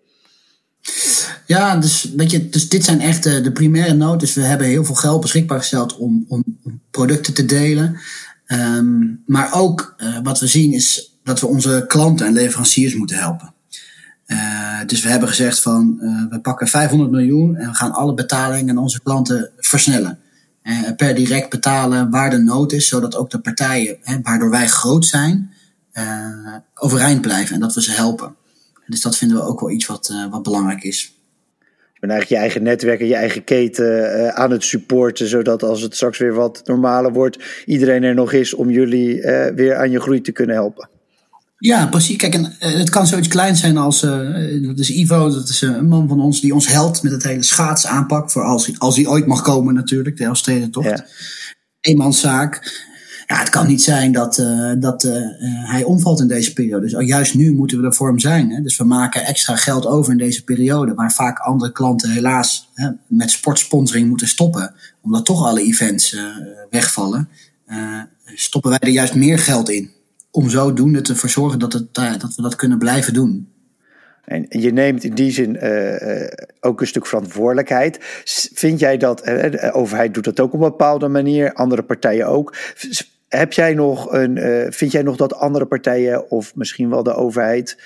Ja, 1.46 1.78
dus, 1.78 2.14
weet 2.16 2.32
je, 2.32 2.50
dus 2.50 2.70
dit 2.70 2.84
zijn 2.84 3.02
echt 3.02 3.24
de, 3.24 3.42
de 3.42 3.52
primaire 3.52 3.94
nood. 3.94 4.20
Dus 4.20 4.34
we 4.34 4.42
hebben 4.42 4.68
heel 4.68 4.86
veel 4.86 4.96
geld 4.96 5.22
beschikbaar 5.22 5.60
gesteld 5.60 5.98
om, 5.98 6.26
om 6.28 6.44
producten 6.92 7.34
te 7.34 7.46
delen. 7.46 8.00
Um, 8.48 9.24
maar 9.26 9.50
ook 9.54 9.96
uh, 9.98 10.20
wat 10.24 10.40
we 10.40 10.48
zien 10.48 10.74
is 10.74 11.20
dat 11.24 11.40
we 11.40 11.48
onze 11.48 11.86
klanten 11.88 12.26
en 12.26 12.34
leveranciers 12.34 12.96
moeten 12.96 13.18
helpen. 13.18 13.55
Uh, 14.28 14.80
dus 14.86 15.02
we 15.02 15.10
hebben 15.10 15.30
gezegd 15.30 15.62
van 15.62 15.98
uh, 16.02 16.30
we 16.30 16.40
pakken 16.40 16.68
500 16.68 17.12
miljoen 17.12 17.56
en 17.56 17.70
we 17.70 17.76
gaan 17.76 17.92
alle 17.92 18.14
betalingen 18.14 18.70
aan 18.70 18.84
onze 18.84 19.02
klanten 19.02 19.52
versnellen. 19.58 20.20
Uh, 20.64 20.80
per 20.96 21.16
direct 21.16 21.50
betalen 21.50 22.10
waar 22.10 22.30
de 22.30 22.38
nood 22.38 22.72
is, 22.72 22.88
zodat 22.88 23.16
ook 23.16 23.30
de 23.30 23.40
partijen, 23.40 23.98
hè, 24.02 24.22
waardoor 24.22 24.50
wij 24.50 24.68
groot 24.68 25.06
zijn, 25.06 25.54
overeind 26.74 27.22
blijven 27.22 27.56
en 27.56 27.60
dat 27.62 27.74
we 27.74 27.82
ze 27.82 27.92
helpen. 27.92 28.36
Dus 28.88 29.02
dat 29.02 29.18
vinden 29.18 29.38
we 29.38 29.44
ook 29.44 29.60
wel 29.60 29.70
iets 29.70 29.86
wat, 29.86 30.14
wat 30.30 30.44
belangrijk 30.44 30.84
is. 30.84 31.14
Je 31.94 32.00
bent 32.00 32.12
eigenlijk 32.12 32.30
je 32.30 32.48
eigen 32.48 32.64
netwerk 32.64 33.00
en 33.00 33.08
je 33.08 33.16
eigen 33.16 33.44
keten 33.44 34.36
aan 34.36 34.52
het 34.52 34.64
supporten, 34.64 35.28
zodat 35.28 35.64
als 35.64 35.82
het 35.82 35.96
straks 35.96 36.18
weer 36.18 36.34
wat 36.34 36.62
normaler 36.66 37.14
wordt, 37.14 37.64
iedereen 37.66 38.04
er 38.04 38.14
nog 38.14 38.34
is 38.34 38.54
om 38.54 38.70
jullie 38.70 39.22
weer 39.56 39.76
aan 39.76 39.92
je 39.92 40.00
groei 40.00 40.22
te 40.22 40.32
kunnen 40.32 40.56
helpen. 40.56 40.90
Ja, 41.66 41.88
precies. 41.88 42.16
Kijk, 42.16 42.34
en, 42.34 42.42
uh, 42.44 42.50
het 42.60 42.90
kan 42.90 43.08
zoiets 43.08 43.28
klein 43.28 43.56
zijn 43.56 43.78
als, 43.78 44.04
uh, 44.04 44.68
dat 44.68 44.80
is 44.80 44.90
Ivo, 44.90 45.30
dat 45.30 45.50
is 45.50 45.62
een 45.62 45.88
man 45.88 46.08
van 46.08 46.20
ons 46.20 46.42
die 46.42 46.54
ons 46.54 46.68
helpt 46.68 47.04
met 47.04 47.12
het 47.12 47.24
hele 47.24 47.44
schaatsaanpak. 47.44 48.32
Voor 48.32 48.44
als, 48.44 48.80
als 48.80 48.96
hij 48.96 49.08
ooit 49.08 49.26
mag 49.26 49.42
komen 49.42 49.74
natuurlijk, 49.74 50.18
de 50.18 50.24
Elfstedentocht. 50.24 50.88
Ja. 50.88 51.06
Eenmanszaak. 51.80 52.84
Ja, 53.28 53.40
het 53.40 53.50
kan 53.50 53.68
niet 53.68 53.82
zijn 53.82 54.12
dat, 54.12 54.38
uh, 54.38 54.72
dat 54.80 55.02
hij 55.64 55.84
omvalt 55.84 56.20
in 56.20 56.28
deze 56.28 56.54
periode. 56.54 56.90
Dus 56.90 57.08
juist 57.08 57.36
nu 57.36 57.54
moeten 57.54 57.80
we 57.80 57.86
er 57.86 57.94
voor 57.94 58.08
hem 58.08 58.20
zijn. 58.20 58.50
Hè? 58.50 58.62
Dus 58.62 58.78
we 58.78 58.84
maken 58.84 59.26
extra 59.26 59.56
geld 59.56 59.86
over 59.86 60.12
in 60.12 60.18
deze 60.18 60.44
periode. 60.44 60.94
Waar 60.94 61.14
vaak 61.14 61.40
andere 61.40 61.72
klanten 61.72 62.10
helaas 62.10 62.70
hè, 62.74 62.90
met 63.08 63.32
sportsponsoring 63.32 64.08
moeten 64.08 64.28
stoppen. 64.28 64.74
Omdat 65.02 65.26
toch 65.26 65.46
alle 65.46 65.62
events 65.62 66.18
wegvallen. 66.70 67.30
stoppen 68.36 68.70
wij 68.70 68.80
er 68.80 68.90
juist 68.90 69.16
meer 69.16 69.40
geld 69.40 69.70
in 69.70 69.95
om 70.36 70.50
zodoende 70.50 71.02
te 71.02 71.16
verzorgen 71.16 71.60
dat, 71.60 71.74
het, 71.74 71.98
uh, 72.00 72.12
dat 72.18 72.36
we 72.36 72.42
dat 72.42 72.56
kunnen 72.56 72.78
blijven 72.78 73.14
doen. 73.14 73.50
En 74.26 74.46
je 74.50 74.72
neemt 74.72 75.04
in 75.04 75.16
die 75.16 75.32
zin 75.32 75.56
uh, 75.56 76.02
uh, 76.02 76.28
ook 76.60 76.82
een 76.82 76.88
stuk 76.88 77.06
verantwoordelijkheid. 77.06 77.98
Vind 78.54 78.80
jij 78.80 78.98
dat, 78.98 79.18
de 79.18 79.72
overheid 79.74 80.14
doet 80.14 80.24
dat 80.24 80.40
ook 80.40 80.54
op 80.54 80.62
een 80.62 80.70
bepaalde 80.70 81.08
manier, 81.08 81.54
andere 81.54 81.84
partijen 81.84 82.28
ook. 82.28 82.56
Heb 83.28 83.54
jij 83.54 83.74
nog 83.74 84.12
een, 84.12 84.38
vind 84.74 84.92
jij 84.92 85.02
nog 85.02 85.16
dat 85.16 85.36
andere 85.36 85.66
partijen 85.66 86.30
of 86.32 86.56
misschien 86.56 86.90
wel 86.90 87.04
de 87.04 87.14
overheid 87.14 87.78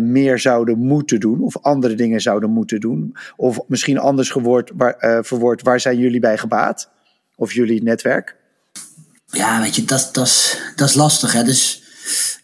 meer 0.00 0.38
zouden 0.38 0.78
moeten 0.78 1.20
doen 1.20 1.40
of 1.40 1.58
andere 1.62 1.94
dingen 1.94 2.20
zouden 2.20 2.50
moeten 2.50 2.80
doen? 2.80 3.16
Of 3.36 3.58
misschien 3.66 3.98
anders 3.98 4.30
geword, 4.30 4.70
waar, 4.74 5.24
verwoord, 5.24 5.62
waar 5.62 5.80
zijn 5.80 5.98
jullie 5.98 6.20
bij 6.20 6.38
gebaat? 6.38 6.90
Of 7.36 7.52
jullie 7.52 7.82
netwerk? 7.82 8.36
Ja, 9.26 9.60
weet 9.60 9.76
je, 9.76 9.84
dat, 9.84 10.08
dat, 10.12 10.60
dat 10.76 10.88
is 10.88 10.94
lastig. 10.94 11.32
Hè? 11.32 11.42
Dus 11.42 11.84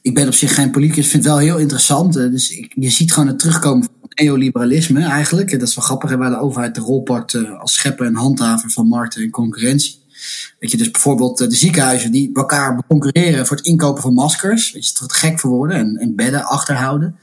ik 0.03 0.15
ben 0.15 0.27
op 0.27 0.35
zich 0.35 0.55
geen 0.55 0.71
politicus, 0.71 1.09
vind 1.09 1.25
het 1.25 1.33
wel 1.33 1.43
heel 1.43 1.59
interessant. 1.59 2.17
Eh, 2.17 2.31
dus 2.31 2.51
ik, 2.51 2.73
je 2.75 2.91
ziet 2.91 3.13
gewoon 3.13 3.29
het 3.29 3.39
terugkomen 3.39 3.89
van 4.01 4.11
neoliberalisme 4.27 5.05
eigenlijk. 5.05 5.51
Dat 5.51 5.69
is 5.69 5.75
wel 5.75 5.85
grappig, 5.85 6.17
waar 6.17 6.31
de 6.31 6.41
overheid 6.41 6.75
de 6.75 6.81
rol 6.81 7.03
pakt 7.03 7.35
eh, 7.35 7.61
als 7.61 7.73
schepper 7.73 8.07
en 8.07 8.15
handhaver 8.15 8.71
van 8.71 8.89
markten 8.89 9.23
en 9.23 9.31
concurrentie. 9.31 10.01
Weet 10.59 10.71
je, 10.71 10.77
dus 10.77 10.91
bijvoorbeeld 10.91 11.41
eh, 11.41 11.49
de 11.49 11.55
ziekenhuizen 11.55 12.13
die 12.13 12.31
elkaar 12.35 12.83
concurreren 12.89 13.47
voor 13.47 13.57
het 13.57 13.67
inkopen 13.67 14.03
van 14.03 14.15
maskers. 14.15 14.73
Weet 14.73 14.87
je, 14.87 15.03
het 15.03 15.13
gek 15.13 15.41
voor 15.41 15.51
worden 15.51 15.77
en, 15.77 15.97
en 15.97 16.15
bedden 16.17 16.45
achterhouden 16.45 17.17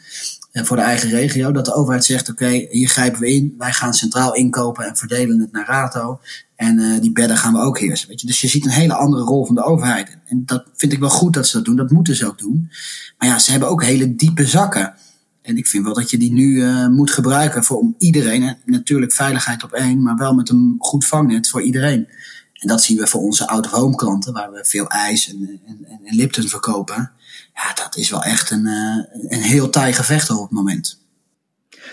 voor 0.54 0.78
de 0.78 0.84
eigen 0.84 1.10
regio. 1.10 1.52
Dat 1.52 1.66
de 1.66 1.74
overheid 1.74 2.06
zegt, 2.06 2.30
oké, 2.30 2.68
hier 2.70 2.88
grijpen 2.88 3.20
we 3.20 3.34
in. 3.34 3.56
Wij 3.58 3.72
gaan 3.72 3.94
centraal 3.94 4.36
inkopen 4.36 4.86
en 4.86 4.98
verdelen 4.98 5.40
het 5.40 5.52
naar 5.52 5.68
rato. 5.68 6.20
En 6.60 6.80
uh, 6.80 7.02
die 7.02 7.12
bedden 7.12 7.38
gaan 7.38 7.54
we 7.54 7.60
ook 7.60 7.80
heersen. 7.80 8.08
Weet 8.08 8.22
je? 8.22 8.28
Dus 8.28 8.42
je 8.42 8.48
ziet 8.48 8.66
een 8.66 8.72
hele 8.72 8.94
andere 8.94 9.24
rol 9.24 9.46
van 9.46 9.56
de 9.56 9.64
overheid. 9.64 10.18
En 10.26 10.46
dat 10.46 10.66
vind 10.76 10.94
ik 10.94 11.00
wel 11.00 11.10
goed 11.10 11.34
dat 11.34 11.48
ze 11.48 11.56
dat 11.56 11.66
doen. 11.66 11.76
Dat 11.76 11.92
moeten 11.92 12.16
ze 12.16 12.28
ook 12.28 12.38
doen. 12.38 12.72
Maar 13.18 13.28
ja, 13.28 13.40
ze 13.40 13.52
hebben 13.52 13.70
ook 13.70 13.84
hele 13.84 14.16
diepe 14.16 14.46
zakken. 14.46 14.94
En 15.42 15.58
ik 15.58 15.68
vind 15.68 15.84
wel 15.84 15.94
dat 15.94 16.10
je 16.10 16.18
die 16.18 16.32
nu 16.32 16.46
uh, 16.46 16.88
moet 16.88 17.12
gebruiken 17.12 17.64
voor 17.64 17.78
om 17.78 17.96
iedereen. 17.98 18.58
Natuurlijk 18.66 19.14
veiligheid 19.14 19.64
op 19.64 19.72
één, 19.72 20.04
maar 20.04 20.18
wel 20.18 20.34
met 20.34 20.50
een 20.50 20.76
goed 20.80 21.06
vangnet 21.06 21.50
voor 21.50 21.62
iedereen. 21.62 22.08
En 22.54 22.68
dat 22.68 22.84
zien 22.84 22.98
we 22.98 23.08
voor 23.08 23.22
onze 23.22 23.48
out-of-home 23.48 23.96
klanten, 23.96 24.34
waar 24.34 24.52
we 24.52 24.66
veel 24.66 24.88
ijs 24.88 25.30
en, 25.30 25.60
en, 25.68 26.00
en 26.04 26.16
Lipton 26.16 26.48
verkopen. 26.48 27.12
Ja, 27.54 27.74
dat 27.84 27.98
is 27.98 28.10
wel 28.10 28.24
echt 28.24 28.52
een, 28.52 28.66
uh, 28.66 29.04
een 29.28 29.42
heel 29.42 29.70
taai 29.70 29.94
gevecht 29.94 30.30
op 30.30 30.42
het 30.42 30.52
moment. 30.52 31.00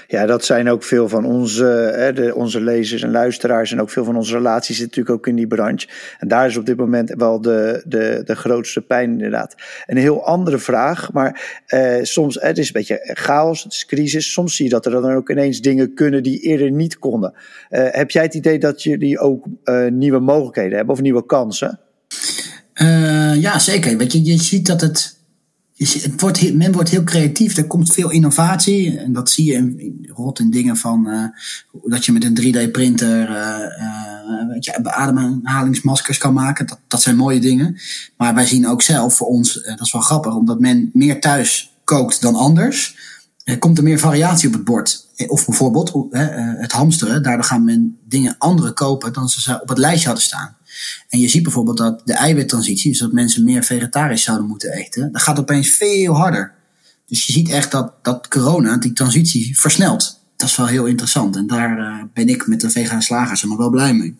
Ja, 0.07 0.27
dat 0.27 0.45
zijn 0.45 0.71
ook 0.71 0.83
veel 0.83 1.09
van 1.09 1.25
onze, 1.25 1.65
hè, 1.95 2.13
de, 2.13 2.35
onze 2.35 2.61
lezers 2.61 3.03
en 3.03 3.11
luisteraars. 3.11 3.73
En 3.73 3.81
ook 3.81 3.91
veel 3.91 4.05
van 4.05 4.17
onze 4.17 4.33
relaties 4.33 4.77
zitten 4.77 4.99
natuurlijk 4.99 5.17
ook 5.17 5.27
in 5.27 5.37
die 5.37 5.47
branche. 5.47 5.89
En 6.19 6.29
daar 6.29 6.47
is 6.47 6.57
op 6.57 6.67
dit 6.67 6.77
moment 6.77 7.15
wel 7.17 7.41
de, 7.41 7.83
de, 7.87 8.23
de 8.25 8.37
grootste 8.37 8.81
pijn 8.81 9.11
inderdaad. 9.11 9.55
Een 9.87 9.97
heel 9.97 10.25
andere 10.25 10.59
vraag, 10.59 11.13
maar 11.13 11.63
eh, 11.67 11.99
soms, 12.03 12.39
het 12.41 12.59
is 12.59 12.67
een 12.67 12.73
beetje 12.73 13.01
chaos, 13.15 13.63
het 13.63 13.73
is 13.73 13.87
crisis. 13.87 14.33
Soms 14.33 14.57
zie 14.57 14.65
je 14.65 14.71
dat 14.71 14.87
er 14.87 14.93
dan 14.93 15.13
ook 15.13 15.31
ineens 15.31 15.61
dingen 15.61 15.95
kunnen 15.95 16.23
die 16.23 16.41
eerder 16.41 16.71
niet 16.71 16.99
konden. 16.99 17.35
Uh, 17.71 17.87
heb 17.91 18.11
jij 18.11 18.23
het 18.23 18.35
idee 18.35 18.59
dat 18.59 18.83
jullie 18.83 19.19
ook 19.19 19.47
uh, 19.65 19.87
nieuwe 19.91 20.19
mogelijkheden 20.19 20.77
hebben 20.77 20.95
of 20.95 21.01
nieuwe 21.01 21.27
kansen? 21.27 21.81
ja, 23.39 23.59
zeker. 23.59 23.97
Weet 23.97 24.13
je, 24.13 24.25
je 24.25 24.39
ziet 24.39 24.67
dat 24.67 24.81
het 24.81 25.17
het 25.77 26.21
wordt, 26.21 26.55
men 26.55 26.73
wordt 26.73 26.89
heel 26.89 27.05
creatief. 27.05 27.57
Er 27.57 27.67
komt 27.67 27.93
veel 27.93 28.11
innovatie. 28.11 28.99
En 28.99 29.13
dat 29.13 29.31
zie 29.31 29.45
je 29.45 29.53
in, 29.53 30.07
rot 30.15 30.39
in 30.39 30.51
dingen 30.51 30.77
van 30.77 31.09
uh, 31.09 31.25
dat 31.85 32.05
je 32.05 32.13
met 32.13 32.25
een 32.25 32.41
3D-printer 32.41 33.31
uh, 33.31 33.37
uh, 33.81 34.49
weet 34.49 34.65
je, 34.65 34.85
ademhalingsmaskers 34.85 36.19
kan 36.19 36.33
maken. 36.33 36.67
Dat, 36.67 36.79
dat 36.89 37.03
zijn 37.03 37.17
mooie 37.17 37.41
dingen. 37.41 37.77
Maar 38.17 38.35
wij 38.35 38.47
zien 38.47 38.69
ook 38.69 38.83
zelf 38.83 39.15
voor 39.15 39.27
ons, 39.27 39.55
dat 39.55 39.81
is 39.81 39.93
wel 39.93 40.03
grappig, 40.03 40.35
omdat 40.35 40.61
men 40.61 40.91
meer 40.93 41.21
thuis 41.21 41.77
kookt 41.85 42.21
dan 42.21 42.35
anders. 42.35 42.97
Er 43.45 43.59
komt 43.59 43.79
er 43.79 43.85
meer 43.85 43.99
variatie 43.99 44.49
op 44.49 44.55
het 44.55 44.65
bord. 44.65 45.07
Of 45.27 45.47
bijvoorbeeld 45.47 45.93
het 46.11 46.73
hamsteren. 46.73 47.23
Daardoor 47.23 47.45
gaan 47.45 47.65
men 47.65 47.99
dingen 48.09 48.35
andere 48.39 48.73
kopen 48.73 49.13
dan 49.13 49.29
ze 49.29 49.61
op 49.63 49.69
het 49.69 49.79
lijstje 49.79 50.07
hadden 50.07 50.25
staan. 50.25 50.57
En 51.09 51.19
je 51.19 51.29
ziet 51.29 51.43
bijvoorbeeld 51.43 51.79
dat 51.79 52.03
de 52.05 52.15
eiwittransitie, 52.15 52.91
dus 52.91 53.01
dat 53.01 53.13
mensen 53.13 53.45
meer 53.45 53.65
vegetarisch 53.65 54.23
zouden 54.23 54.47
moeten 54.47 54.73
eten, 54.73 55.13
dat 55.13 55.23
gaat 55.23 55.39
opeens 55.39 55.69
veel 55.69 56.15
harder. 56.15 56.55
Dus 57.07 57.27
je 57.27 57.33
ziet 57.33 57.49
echt 57.49 57.71
dat, 57.71 57.93
dat 58.03 58.29
corona 58.29 58.77
die 58.77 58.93
transitie 58.93 59.59
versnelt. 59.59 60.21
Dat 60.37 60.49
is 60.49 60.57
wel 60.57 60.67
heel 60.67 60.87
interessant. 60.87 61.37
En 61.37 61.47
daar 61.47 61.79
uh, 61.79 62.03
ben 62.13 62.29
ik 62.29 62.47
met 62.47 62.61
de 62.61 62.71
vegane 62.71 63.03
slagers 63.03 63.43
nog 63.43 63.59
wel 63.59 63.71
blij 63.71 63.95
mee. 63.95 64.17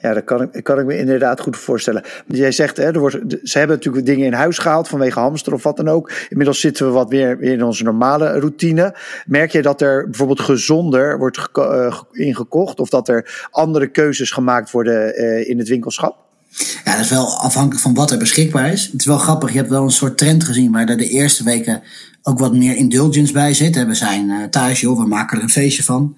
Ja, 0.00 0.14
dat 0.14 0.24
kan 0.24 0.42
ik, 0.42 0.64
kan 0.64 0.78
ik 0.78 0.86
me 0.86 0.98
inderdaad 0.98 1.40
goed 1.40 1.56
voorstellen. 1.56 2.02
Jij 2.26 2.52
zegt, 2.52 2.76
hè, 2.76 2.84
er 2.84 2.98
wordt, 2.98 3.16
ze 3.42 3.58
hebben 3.58 3.76
natuurlijk 3.76 4.06
dingen 4.06 4.26
in 4.26 4.32
huis 4.32 4.58
gehaald 4.58 4.88
vanwege 4.88 5.18
hamster 5.18 5.52
of 5.52 5.62
wat 5.62 5.76
dan 5.76 5.88
ook. 5.88 6.12
Inmiddels 6.28 6.60
zitten 6.60 6.86
we 6.86 6.92
wat 6.92 7.10
meer 7.10 7.42
in 7.42 7.64
onze 7.64 7.84
normale 7.84 8.38
routine. 8.38 8.96
Merk 9.26 9.52
je 9.52 9.62
dat 9.62 9.80
er 9.80 10.04
bijvoorbeeld 10.04 10.40
gezonder 10.40 11.18
wordt 11.18 11.48
uh, 11.58 12.00
ingekocht 12.12 12.80
of 12.80 12.88
dat 12.88 13.08
er 13.08 13.48
andere 13.50 13.86
keuzes 13.86 14.30
gemaakt 14.30 14.70
worden 14.70 15.20
uh, 15.20 15.48
in 15.48 15.58
het 15.58 15.68
winkelschap? 15.68 16.16
Ja, 16.84 16.92
dat 16.92 17.04
is 17.04 17.10
wel 17.10 17.36
afhankelijk 17.38 17.82
van 17.82 17.94
wat 17.94 18.10
er 18.10 18.18
beschikbaar 18.18 18.72
is. 18.72 18.88
Het 18.92 19.00
is 19.00 19.06
wel 19.06 19.18
grappig, 19.18 19.50
je 19.50 19.58
hebt 19.58 19.70
wel 19.70 19.82
een 19.82 19.90
soort 19.90 20.18
trend 20.18 20.44
gezien 20.44 20.72
waar 20.72 20.88
er 20.88 20.96
de 20.96 21.08
eerste 21.08 21.44
weken 21.44 21.82
ook 22.22 22.38
wat 22.38 22.54
meer 22.54 22.76
indulgence 22.76 23.32
bij 23.32 23.54
zit. 23.54 23.86
We 23.86 23.94
zijn 23.94 24.28
uh, 24.28 24.44
thuis, 24.44 24.80
joh, 24.80 24.98
we 24.98 25.06
maken 25.06 25.36
er 25.36 25.42
een 25.42 25.50
feestje 25.50 25.82
van. 25.82 26.16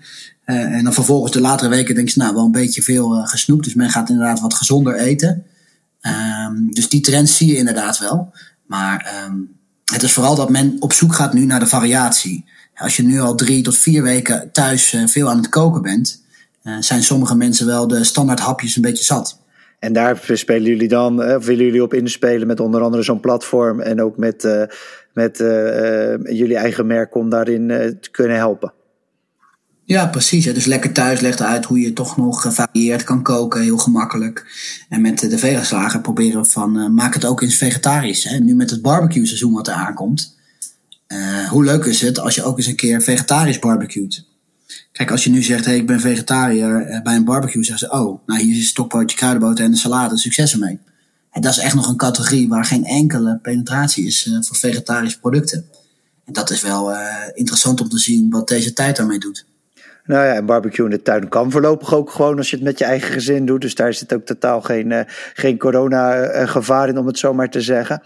Uh, 0.53 0.59
en 0.59 0.85
dan 0.85 0.93
vervolgens 0.93 1.33
de 1.33 1.41
latere 1.41 1.71
weken 1.71 1.95
denk 1.95 2.09
je, 2.09 2.21
nou, 2.21 2.35
wel 2.35 2.45
een 2.45 2.53
beetje 2.53 2.83
veel 2.83 3.17
uh, 3.17 3.27
gesnoept. 3.27 3.65
Dus 3.65 3.75
men 3.75 3.91
gaat 3.91 4.09
inderdaad 4.09 4.41
wat 4.41 4.55
gezonder 4.55 4.95
eten. 4.95 5.45
Um, 6.47 6.71
dus 6.71 6.89
die 6.89 7.01
trend 7.01 7.29
zie 7.29 7.47
je 7.47 7.57
inderdaad 7.57 7.99
wel. 7.99 8.33
Maar 8.67 9.25
um, 9.27 9.57
het 9.93 10.03
is 10.03 10.13
vooral 10.13 10.35
dat 10.35 10.51
men 10.51 10.77
op 10.79 10.93
zoek 10.93 11.15
gaat 11.15 11.33
nu 11.33 11.45
naar 11.45 11.61
de 11.61 11.67
variatie. 11.67 12.45
Als 12.75 12.97
je 12.97 13.03
nu 13.03 13.21
al 13.21 13.35
drie 13.35 13.63
tot 13.63 13.77
vier 13.77 14.03
weken 14.03 14.53
thuis 14.53 14.93
uh, 14.93 15.07
veel 15.07 15.29
aan 15.31 15.37
het 15.37 15.49
koken 15.49 15.83
bent, 15.83 16.21
zijn 16.81 17.03
sommige 17.03 17.37
mensen 17.37 17.67
wel 17.67 17.89
de 17.89 18.05
standaard 18.05 18.41
hapjes 18.41 18.77
een 18.77 18.83
beetje 18.83 19.05
zat. 19.05 19.39
En 19.79 19.93
daar 19.93 20.21
spelen 20.33 20.69
jullie 20.69 20.89
dan, 20.89 21.35
of 21.35 21.45
willen 21.47 21.65
jullie 21.65 21.83
op 21.83 21.95
inspelen 21.95 22.47
met 22.47 22.61
onder 22.61 22.81
andere 22.81 23.03
zo'n 23.03 23.21
platform 23.21 23.81
en 23.81 24.03
ook 24.03 24.17
met, 24.17 24.49
met 25.13 25.37
jullie 26.25 26.57
eigen 26.57 26.87
merk 26.87 27.15
om 27.15 27.31
daarin 27.31 27.69
te 28.01 28.11
kunnen 28.11 28.37
helpen? 28.37 28.73
Ja, 29.85 30.07
precies. 30.07 30.45
Dus 30.45 30.65
lekker 30.65 30.93
thuis 30.93 31.21
legt 31.21 31.43
uit 31.43 31.65
hoe 31.65 31.81
je 31.81 31.93
toch 31.93 32.17
nog 32.17 32.43
gevarieerd 32.43 33.05
kan 33.05 33.23
koken, 33.23 33.63
heel 33.63 33.79
gemakkelijk. 33.79 34.47
En 34.89 35.01
met 35.01 35.19
de 35.19 35.39
vegaslager 35.39 36.01
proberen 36.01 36.47
van, 36.47 36.79
uh, 36.79 36.89
maak 36.89 37.15
het 37.15 37.25
ook 37.25 37.43
eens 37.43 37.57
vegetarisch. 37.57 38.25
Hè? 38.25 38.39
Nu 38.39 38.55
met 38.55 38.71
het 38.71 38.83
barbecue 38.83 39.27
seizoen 39.27 39.53
wat 39.53 39.69
er 39.69 39.75
aankomt. 39.75 40.37
Uh, 41.09 41.49
hoe 41.49 41.65
leuk 41.65 41.85
is 41.85 42.01
het 42.01 42.19
als 42.19 42.35
je 42.35 42.43
ook 42.43 42.59
eens 42.59 42.67
een 42.67 42.77
keer 42.77 43.03
vegetarisch 43.03 43.59
barbecuet? 43.59 44.25
Kijk, 44.93 45.11
als 45.11 45.25
je 45.25 45.31
nu 45.31 45.43
zegt, 45.43 45.65
hey, 45.65 45.77
ik 45.77 45.87
ben 45.87 46.01
vegetariër 46.01 46.91
uh, 46.91 47.03
bij 47.03 47.17
een 47.17 47.25
barbecue, 47.25 47.65
zeggen 47.65 47.89
ze, 47.89 47.95
oh, 47.95 48.27
nou 48.27 48.41
hier 48.41 48.53
is 48.53 48.59
een 48.59 48.65
stokbroodje 48.65 49.17
kruidenboter 49.17 49.65
en 49.65 49.71
een 49.71 49.77
salade, 49.77 50.19
succes 50.19 50.53
ermee. 50.53 50.79
En 51.31 51.43
dat 51.43 51.53
is 51.53 51.59
echt 51.59 51.75
nog 51.75 51.89
een 51.89 51.97
categorie 51.97 52.49
waar 52.49 52.65
geen 52.65 52.85
enkele 52.85 53.39
penetratie 53.43 54.07
is 54.07 54.37
voor 54.41 54.57
vegetarische 54.57 55.21
producten. 55.21 55.65
En 56.25 56.33
dat 56.33 56.51
is 56.51 56.63
wel 56.63 56.93
interessant 57.35 57.81
om 57.81 57.89
te 57.89 57.99
zien 57.99 58.31
wat 58.31 58.49
deze 58.49 58.73
tijd 58.73 58.97
daarmee 58.97 59.19
doet. 59.19 59.45
Nou 60.05 60.27
ja, 60.27 60.35
en 60.35 60.47
barbecue 60.47 60.85
in 60.85 60.91
de 60.91 61.03
tuin 61.03 61.29
kan 61.29 61.51
voorlopig 61.51 61.95
ook 61.95 62.11
gewoon 62.11 62.37
als 62.37 62.51
je 62.51 62.57
het 62.57 62.65
met 62.65 62.79
je 62.79 62.85
eigen 62.85 63.13
gezin 63.13 63.47
doet. 63.47 63.61
Dus 63.61 63.75
daar 63.75 63.95
zit 63.95 64.15
ook 64.15 64.25
totaal 64.25 64.61
geen, 64.61 64.91
uh, 64.91 65.01
geen 65.35 65.59
corona-gevaar 65.59 66.89
in, 66.89 66.99
om 66.99 67.07
het 67.07 67.19
zo 67.19 67.35
maar 67.35 67.51
te 67.51 67.61
zeggen. 67.61 68.03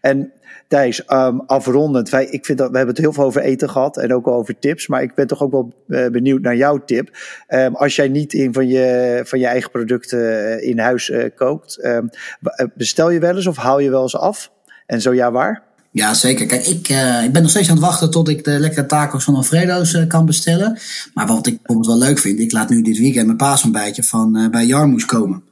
En 0.00 0.32
Thijs, 0.68 1.02
um, 1.08 1.40
afrondend. 1.40 2.10
Wij, 2.10 2.24
ik 2.24 2.44
vind 2.44 2.58
dat, 2.58 2.70
we 2.70 2.76
hebben 2.76 2.94
het 2.94 3.04
heel 3.04 3.12
veel 3.12 3.24
over 3.24 3.42
eten 3.42 3.70
gehad 3.70 3.96
en 3.96 4.14
ook 4.14 4.26
over 4.26 4.58
tips. 4.58 4.86
Maar 4.86 5.02
ik 5.02 5.14
ben 5.14 5.26
toch 5.26 5.42
ook 5.42 5.50
wel 5.50 5.72
uh, 5.88 6.06
benieuwd 6.06 6.40
naar 6.40 6.56
jouw 6.56 6.84
tip. 6.84 7.16
Um, 7.48 7.74
als 7.74 7.96
jij 7.96 8.08
niet 8.08 8.32
in 8.32 8.52
van 8.52 8.68
je, 8.68 9.20
van 9.24 9.38
je 9.38 9.46
eigen 9.46 9.70
producten 9.70 10.62
in 10.62 10.78
huis 10.78 11.12
kookt, 11.34 11.84
um, 11.84 12.10
bestel 12.74 13.10
je 13.10 13.20
wel 13.20 13.36
eens 13.36 13.46
of 13.46 13.56
haal 13.56 13.78
je 13.78 13.90
wel 13.90 14.02
eens 14.02 14.16
af? 14.16 14.52
En 14.86 15.00
zo 15.00 15.14
ja, 15.14 15.32
waar? 15.32 15.62
Ja, 15.92 16.14
zeker. 16.14 16.46
Kijk, 16.46 16.66
ik, 16.66 16.88
uh, 16.88 17.24
ik 17.24 17.32
ben 17.32 17.42
nog 17.42 17.50
steeds 17.50 17.68
aan 17.68 17.76
het 17.76 17.84
wachten 17.84 18.10
tot 18.10 18.28
ik 18.28 18.44
de 18.44 18.58
lekkere 18.58 18.86
tacos 18.86 19.24
van 19.24 19.34
Alfredo's 19.34 19.92
uh, 19.92 20.06
kan 20.06 20.26
bestellen. 20.26 20.78
Maar 21.14 21.26
wat 21.26 21.46
ik 21.46 21.56
bijvoorbeeld 21.56 21.86
wel 21.86 22.08
leuk 22.08 22.18
vind, 22.18 22.38
ik 22.38 22.52
laat 22.52 22.68
nu 22.68 22.82
dit 22.82 22.98
weekend 22.98 23.26
mijn 23.26 23.38
paasontbijtje 23.38 24.02
van 24.02 24.38
uh, 24.38 24.48
bij 24.48 24.66
Jarmoes 24.66 25.04
komen. 25.04 25.42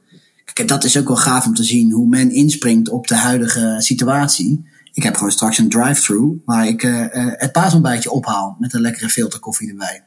Kijk, 0.53 0.67
dat 0.67 0.83
is 0.83 0.97
ook 0.97 1.07
wel 1.07 1.17
gaaf 1.17 1.45
om 1.45 1.53
te 1.53 1.63
zien 1.63 1.91
hoe 1.91 2.07
men 2.07 2.31
inspringt 2.31 2.89
op 2.89 3.07
de 3.07 3.15
huidige 3.15 3.75
situatie. 3.77 4.65
Ik 4.93 5.03
heb 5.03 5.15
gewoon 5.15 5.31
straks 5.31 5.57
een 5.57 5.69
drive-thru 5.69 6.41
waar 6.45 6.67
ik 6.67 6.81
het 7.37 7.51
paasontbijtje 7.51 8.11
ophaal 8.11 8.55
met 8.59 8.73
een 8.73 8.81
lekkere 8.81 9.09
filterkoffie 9.09 9.69
erbij 9.69 10.03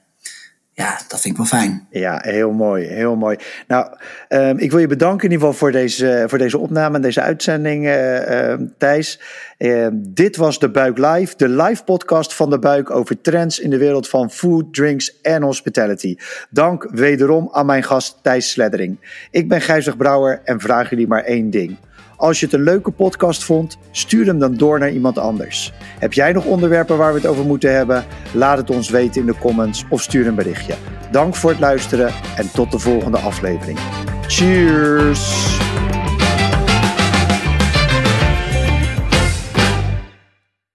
ja, 0.75 0.99
dat 1.09 1.21
vind 1.21 1.25
ik 1.25 1.37
wel 1.37 1.61
fijn. 1.61 1.87
Ja, 1.91 2.19
heel 2.23 2.53
mooi, 2.53 2.87
heel 2.87 3.17
mooi. 3.17 3.37
Nou, 3.67 3.87
um, 4.29 4.59
ik 4.59 4.71
wil 4.71 4.81
je 4.81 4.87
bedanken 4.87 5.25
in 5.25 5.33
ieder 5.33 5.47
geval 5.47 5.59
voor 5.59 5.73
deze, 5.73 6.25
voor 6.27 6.39
deze 6.39 6.59
opname 6.59 6.97
en 6.97 7.03
deze 7.03 7.21
uitzending, 7.21 7.85
uh, 7.87 8.55
Thijs. 8.79 9.21
Uh, 9.59 9.87
dit 9.93 10.37
was 10.37 10.59
De 10.59 10.71
Buik 10.71 10.99
Live, 10.99 11.37
de 11.37 11.49
live 11.49 11.85
podcast 11.85 12.35
van 12.35 12.51
De 12.51 12.59
Buik 12.59 12.91
over 12.91 13.21
trends 13.21 13.59
in 13.59 13.71
de 13.71 13.79
wereld 13.79 14.09
van 14.09 14.31
food, 14.31 14.75
drinks 14.75 15.21
en 15.21 15.43
hospitality. 15.43 16.17
Dank 16.51 16.89
wederom 16.91 17.49
aan 17.53 17.67
mijn 17.67 17.83
gast 17.83 18.19
Thijs 18.23 18.51
Sleddering. 18.51 19.27
Ik 19.31 19.49
ben 19.49 19.61
Gijzig 19.61 19.97
Brouwer 19.97 20.41
en 20.45 20.61
vraag 20.61 20.91
jullie 20.91 21.09
maar 21.09 21.25
één 21.25 21.51
ding. 21.51 21.77
Als 22.23 22.41
je 22.41 22.45
het 22.47 22.55
een 22.55 22.63
leuke 22.63 22.91
podcast 22.91 23.45
vond, 23.45 23.79
stuur 23.91 24.27
hem 24.27 24.39
dan 24.39 24.55
door 24.55 24.79
naar 24.79 24.91
iemand 24.91 25.19
anders. 25.19 25.73
Heb 25.99 26.13
jij 26.13 26.33
nog 26.33 26.45
onderwerpen 26.45 26.97
waar 26.97 27.13
we 27.13 27.19
het 27.19 27.29
over 27.29 27.45
moeten 27.45 27.75
hebben? 27.75 28.05
Laat 28.33 28.59
het 28.59 28.71
ons 28.71 28.91
weten 28.91 29.21
in 29.21 29.27
de 29.27 29.39
comments 29.39 29.85
of 29.89 30.03
stuur 30.03 30.27
een 30.27 30.35
berichtje. 30.35 30.75
Dank 31.11 31.35
voor 31.35 31.51
het 31.51 31.61
luisteren 31.61 32.13
en 32.37 32.51
tot 32.53 32.73
de 32.73 32.79
volgende 32.79 33.19
aflevering. 33.19 33.79
Cheers! 34.27 35.61